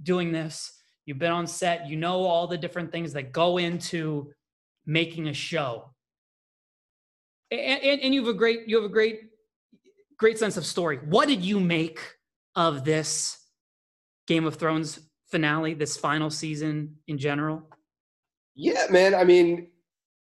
[0.03, 0.73] doing this.
[1.05, 4.31] You've been on set, you know all the different things that go into
[4.85, 5.93] making a show.
[7.49, 9.21] And, and, and you have a great you have a great
[10.17, 10.97] great sense of story.
[10.97, 11.99] What did you make
[12.55, 13.37] of this
[14.27, 14.99] Game of Thrones
[15.31, 17.69] finale, this final season in general?
[18.55, 19.15] Yeah, man.
[19.15, 19.69] I mean,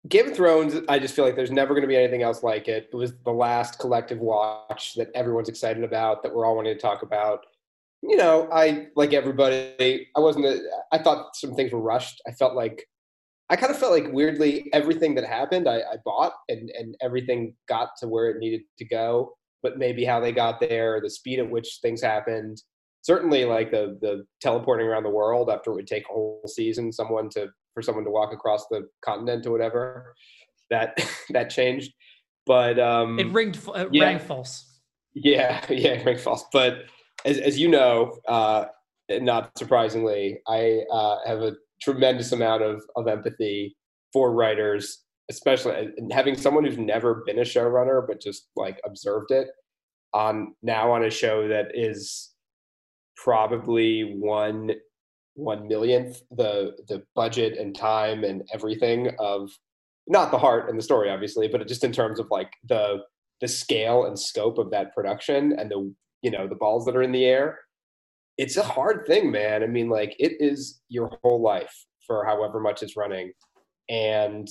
[0.09, 2.67] Game of Thrones, I just feel like there's never going to be anything else like
[2.67, 2.89] it.
[2.91, 6.79] It was the last collective watch that everyone's excited about, that we're all wanting to
[6.79, 7.45] talk about.
[8.01, 10.59] You know, I, like everybody, I wasn't, a,
[10.91, 12.21] I thought some things were rushed.
[12.27, 12.85] I felt like,
[13.49, 17.55] I kind of felt like weirdly everything that happened, I, I bought and, and everything
[17.69, 19.35] got to where it needed to go.
[19.61, 22.61] But maybe how they got there, the speed at which things happened,
[23.03, 26.91] certainly like the the teleporting around the world after it would take a whole season,
[26.91, 30.15] someone to for someone to walk across the continent or whatever.
[30.69, 30.97] That
[31.29, 31.93] that changed,
[32.45, 34.79] but um, it ringed it yeah, rang false.
[35.13, 36.45] Yeah, yeah, it rang false.
[36.51, 36.85] But
[37.25, 38.65] as as you know, uh,
[39.09, 43.75] not surprisingly, I uh, have a tremendous amount of of empathy
[44.11, 49.47] for writers, especially having someone who's never been a showrunner but just like observed it
[50.13, 52.31] on now on a show that is
[53.17, 54.71] probably one
[55.35, 59.49] one millionth the the budget and time and everything of
[60.07, 62.97] not the heart and the story obviously but just in terms of like the
[63.41, 67.01] the scale and scope of that production and the you know the balls that are
[67.01, 67.59] in the air
[68.37, 69.63] it's a hard thing man.
[69.63, 73.31] I mean like it is your whole life for however much it's running.
[73.89, 74.47] And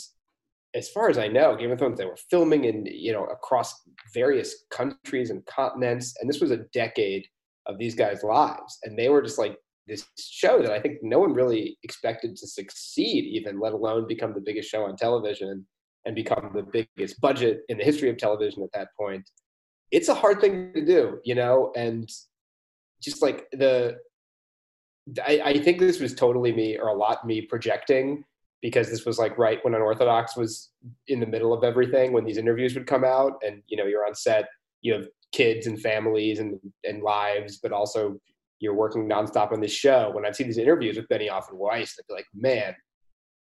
[0.74, 3.74] as far as i know game of thrones they were filming in you know across
[4.14, 7.26] various countries and continents and this was a decade
[7.66, 8.78] of these guys lives.
[8.84, 9.56] And they were just like
[9.92, 14.32] this show that I think no one really expected to succeed, even let alone become
[14.32, 15.66] the biggest show on television
[16.04, 19.28] and become the biggest budget in the history of television at that point.
[19.90, 22.08] It's a hard thing to do, you know, and
[23.02, 23.98] just like the,
[25.24, 28.24] I, I think this was totally me or a lot me projecting
[28.62, 30.70] because this was like right when Unorthodox was
[31.08, 34.06] in the middle of everything when these interviews would come out and you know you're
[34.06, 34.46] on set
[34.80, 38.16] you have kids and families and and lives but also
[38.62, 40.10] you're working nonstop on this show.
[40.14, 42.74] When I see these interviews with Benioff and Weiss, I'd be like, man,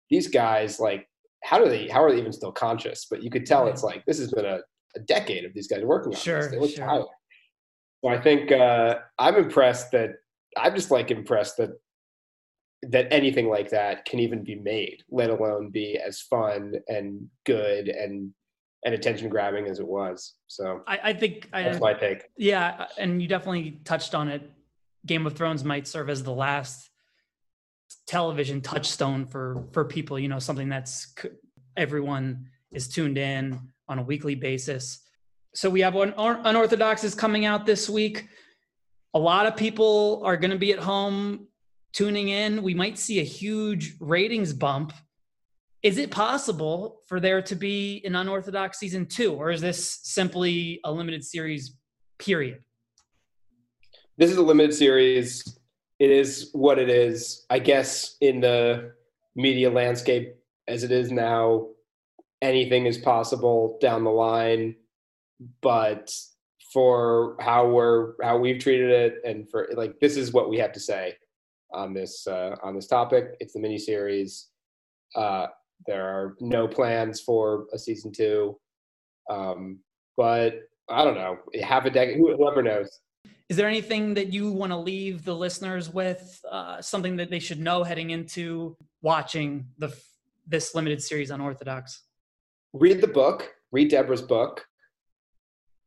[0.09, 1.07] these guys, like,
[1.45, 3.07] how do they, how are they even still conscious?
[3.09, 4.61] But you could tell it's like, this has been a,
[4.97, 6.51] a decade of these guys working on sure, this.
[6.51, 6.87] They look sure.
[6.87, 7.05] tired.
[8.03, 10.13] So I think uh, I'm impressed that,
[10.57, 11.71] I'm just like impressed that,
[12.85, 17.89] that anything like that can even be made, let alone be as fun and good
[17.89, 18.33] and
[18.83, 20.37] and attention grabbing as it was.
[20.47, 22.23] So I, I think that's I, my take.
[22.39, 24.51] Yeah, and you definitely touched on it
[25.07, 26.91] Game of Thrones might serve as the last
[28.07, 30.19] television touchstone for for people.
[30.19, 31.15] You know, something that's
[31.77, 35.01] everyone is tuned in on a weekly basis.
[35.55, 38.29] So we have one unorthodox is coming out this week.
[39.15, 41.49] A lot of people are going to be at home
[41.93, 42.63] tuning in.
[42.63, 44.93] We might see a huge ratings bump.
[45.83, 50.79] Is it possible for there to be an unorthodox season two, or is this simply
[50.85, 51.77] a limited series?
[52.19, 52.61] Period
[54.21, 55.59] this is a limited series.
[55.99, 57.47] It is what it is.
[57.49, 58.93] I guess in the
[59.35, 60.37] media landscape
[60.69, 61.69] as it is now,
[62.43, 64.77] anything is possible down the line.
[65.63, 66.13] But
[66.71, 70.73] for how we're how we've treated it, and for like this is what we have
[70.73, 71.17] to say
[71.73, 73.37] on this uh, on this topic.
[73.41, 74.49] It's the miniseries.
[75.17, 75.47] Uh,
[75.87, 78.61] there are no plans for a season two,
[79.31, 79.79] um,
[80.19, 80.61] but
[80.91, 81.39] I don't know.
[81.63, 83.01] Half a decade, who whoever knows
[83.51, 87.41] is there anything that you want to leave the listeners with uh, something that they
[87.41, 89.93] should know heading into watching the
[90.47, 92.05] this limited series Unorthodox?
[92.73, 93.51] read the book.
[93.73, 94.65] Read deborah's book.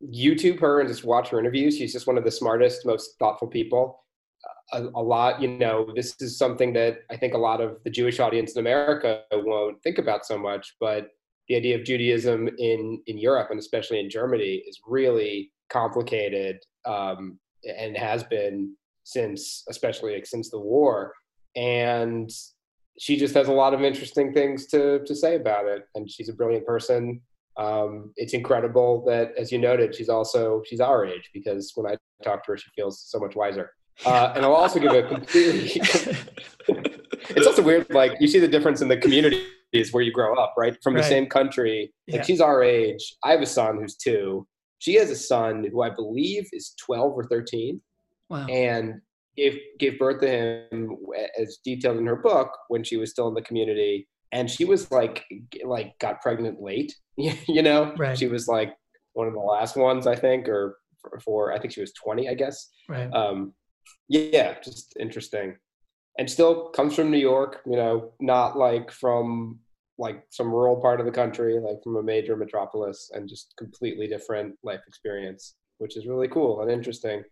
[0.03, 1.77] Youtube her and just watch her interviews.
[1.77, 4.03] She's just one of the smartest most thoughtful people.
[4.73, 7.89] A, a, lot you know this is something that i think a lot of the
[7.89, 11.09] jewish audience in america won't think about so much but
[11.47, 17.39] the idea of judaism in in europe and especially in germany is really complicated um,
[17.65, 21.13] and has been since, especially like since the war.
[21.55, 22.29] And
[22.99, 26.29] she just has a lot of interesting things to to say about it, and she's
[26.29, 27.21] a brilliant person.
[27.57, 31.97] Um, it's incredible that, as you noted, she's also she's our age because when I
[32.23, 33.71] talk to her, she feels so much wiser.
[34.05, 35.79] Uh, and I'll also give a completely.
[37.29, 40.53] it's also weird, like you see the difference in the communities where you grow up,
[40.57, 40.75] right?
[40.81, 41.93] From the same country.
[42.07, 42.23] Like yeah.
[42.23, 43.15] she's our age.
[43.23, 44.47] I have a son who's two,
[44.83, 47.79] she has a son who I believe is 12 or 13.
[48.29, 48.45] Wow.
[48.47, 48.99] And
[49.37, 50.97] gave, gave birth to him
[51.39, 54.09] as detailed in her book when she was still in the community.
[54.33, 55.23] And she was like,
[55.63, 57.95] like got pregnant late, you know?
[57.97, 58.17] Right.
[58.17, 58.73] She was like
[59.13, 60.77] one of the last ones, I think, or
[61.23, 62.69] for, I think she was 20, I guess.
[62.89, 63.09] Right.
[63.13, 63.53] Um,
[64.09, 65.55] yeah, just interesting.
[66.19, 69.59] And still comes from New York, you know, not like from
[69.97, 74.07] like some rural part of the country, like from a major metropolis, and just completely
[74.07, 77.23] different life experience, which is really cool and interesting.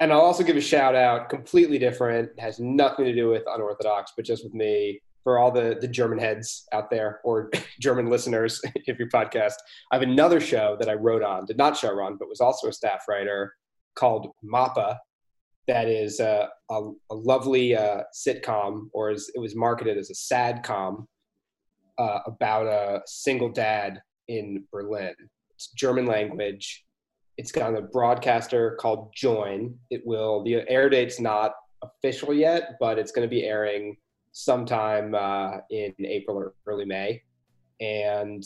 [0.00, 4.12] And I'll also give a shout out, completely different, has nothing to do with unorthodox,
[4.16, 7.50] but just with me, for all the the German heads out there or
[7.80, 9.54] German listeners if your podcast.
[9.90, 12.68] I have another show that I wrote on, did not show on, but was also
[12.68, 13.52] a staff writer
[13.96, 14.98] called Mapa.
[15.66, 20.14] That is a, a, a lovely uh, sitcom, or as it was marketed as a
[20.14, 21.08] sad com,
[21.98, 25.14] uh, about a single dad in Berlin.
[25.54, 26.84] It's German language.
[27.38, 29.74] It's got a broadcaster called Joyn.
[29.90, 33.96] It will the air date's not official yet, but it's going to be airing
[34.32, 37.22] sometime uh, in April or early May.
[37.80, 38.44] And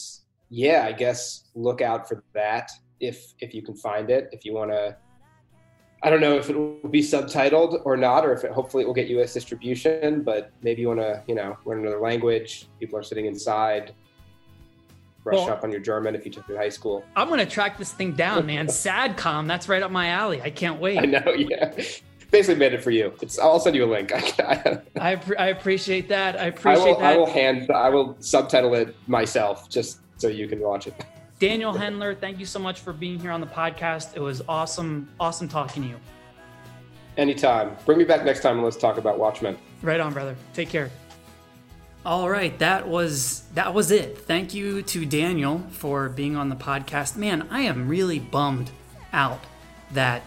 [0.48, 2.70] yeah, I guess look out for that
[3.00, 4.28] if if you can find it.
[4.32, 4.96] If you want to,
[6.02, 8.86] I don't know if it will be subtitled or not, or if it hopefully it
[8.86, 9.34] will get U.S.
[9.34, 10.22] distribution.
[10.22, 12.68] But maybe you want to, you know, learn another language.
[12.78, 13.94] People are sitting inside.
[15.22, 17.04] Brush Well- up on your German if you took it in high school.
[17.14, 18.66] I'm gonna track this thing down, man.
[18.68, 20.40] Sadcom, that's right up my alley.
[20.40, 20.98] I can't wait.
[20.98, 21.74] I know, yeah.
[22.30, 23.12] Basically made it for you.
[23.20, 23.38] It's.
[23.38, 24.12] I'll send you a link.
[24.14, 26.36] I, I, I appreciate that.
[26.40, 27.00] I I appreciate will.
[27.00, 27.12] that.
[27.12, 27.70] I will hand.
[27.70, 30.94] I will subtitle it myself just so you can watch it.
[31.40, 34.14] Daniel Hendler, thank you so much for being here on the podcast.
[34.14, 35.96] It was awesome, awesome talking to you.
[37.16, 37.76] Anytime.
[37.86, 39.56] Bring me back next time and let's talk about Watchmen.
[39.82, 40.36] Right on, brother.
[40.52, 40.90] Take care.
[42.04, 44.18] All right, that was that was it.
[44.18, 47.16] Thank you to Daniel for being on the podcast.
[47.16, 48.70] Man, I am really bummed
[49.12, 49.40] out
[49.92, 50.22] that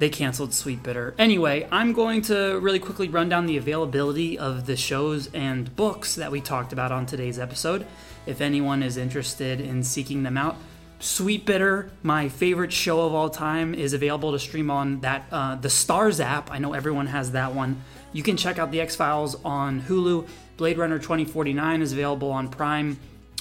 [0.00, 1.12] they canceled Sweetbitter.
[1.18, 6.14] Anyway, I'm going to really quickly run down the availability of the shows and books
[6.14, 7.86] that we talked about on today's episode.
[8.26, 10.56] If anyone is interested in seeking them out,
[11.00, 15.68] Sweetbitter, my favorite show of all time, is available to stream on that uh, the
[15.68, 16.50] Starz app.
[16.50, 17.82] I know everyone has that one.
[18.14, 20.26] You can check out the X Files on Hulu.
[20.56, 22.98] Blade Runner 2049 is available on Prime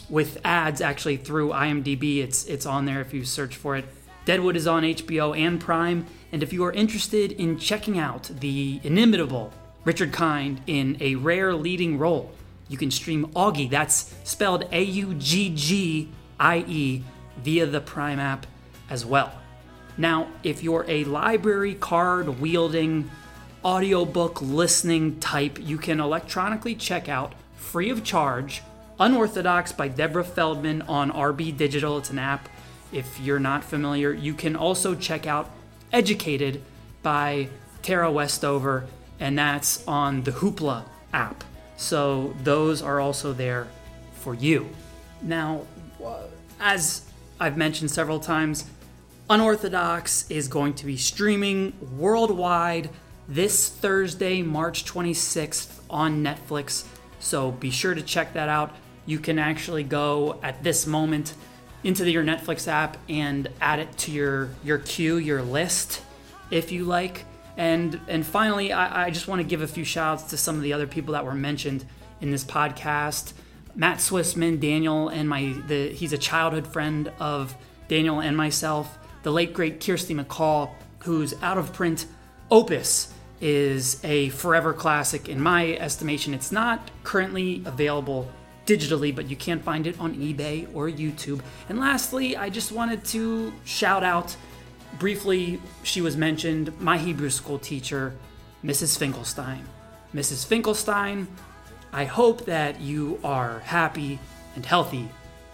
[0.10, 2.18] with ads actually through IMDb.
[2.18, 3.86] It's it's on there if you search for it.
[4.26, 6.06] Deadwood is on HBO and Prime.
[6.32, 9.52] And if you are interested in checking out the inimitable
[9.84, 12.32] Richard Kind in a rare leading role,
[12.68, 13.70] you can stream Auggie.
[13.70, 16.10] That's spelled A U G G
[16.40, 17.04] I E
[17.44, 18.46] via the Prime app
[18.90, 19.32] as well.
[19.98, 23.10] Now, if you're a library card wielding,
[23.66, 28.62] audiobook listening type, you can electronically check out free of charge
[29.00, 31.98] Unorthodox by Deborah Feldman on RB Digital.
[31.98, 32.50] It's an app.
[32.92, 35.50] If you're not familiar, you can also check out
[35.92, 36.62] Educated
[37.02, 37.50] by
[37.82, 38.86] Tara Westover,
[39.20, 40.84] and that's on the Hoopla
[41.14, 41.44] app.
[41.78, 43.68] So those are also there
[44.14, 44.70] for you.
[45.22, 45.62] Now,
[46.60, 47.06] as
[47.40, 48.66] I've mentioned several times,
[49.30, 52.90] Unorthodox is going to be streaming worldwide
[53.28, 56.86] this Thursday, March 26th on Netflix.
[57.20, 58.76] So be sure to check that out.
[59.06, 61.34] You can actually go at this moment
[61.84, 66.02] into your Netflix app and add it to your your queue, your list,
[66.52, 67.26] if you like.
[67.58, 70.56] And and finally, I, I just want to give a few shout outs to some
[70.56, 71.86] of the other people that were mentioned
[72.22, 73.34] in this podcast.
[73.76, 77.56] Matt Swissman, Daniel, and my the he's a childhood friend of
[77.88, 78.98] Daniel and myself.
[79.24, 82.06] The late great Kirsty McCall, whose out of print
[82.50, 86.34] opus is a forever classic in my estimation.
[86.34, 88.30] It's not currently available
[88.70, 91.42] digitally, but you can't find it on eBay or YouTube.
[91.68, 94.36] And lastly, I just wanted to shout out
[95.00, 98.14] briefly, she was mentioned, my Hebrew school teacher,
[98.64, 98.98] Mrs.
[98.98, 99.66] Finkelstein.
[100.14, 100.46] Mrs.
[100.46, 101.28] Finkelstein,
[101.92, 104.20] I hope that you are happy
[104.56, 105.10] and healthy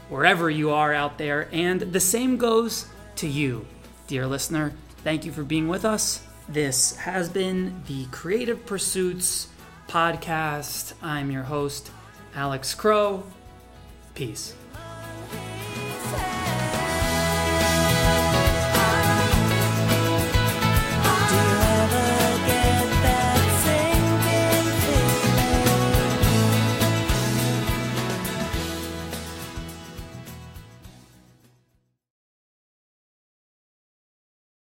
[0.09, 1.47] wherever you are out there.
[1.51, 2.87] And the same goes
[3.17, 3.65] to you,
[4.07, 4.73] dear listener.
[5.03, 6.21] Thank you for being with us.
[6.49, 9.47] This has been the Creative Pursuits
[9.87, 10.93] podcast.
[11.01, 11.91] I'm your host,
[12.35, 13.23] Alex Crow.
[14.13, 14.53] Peace.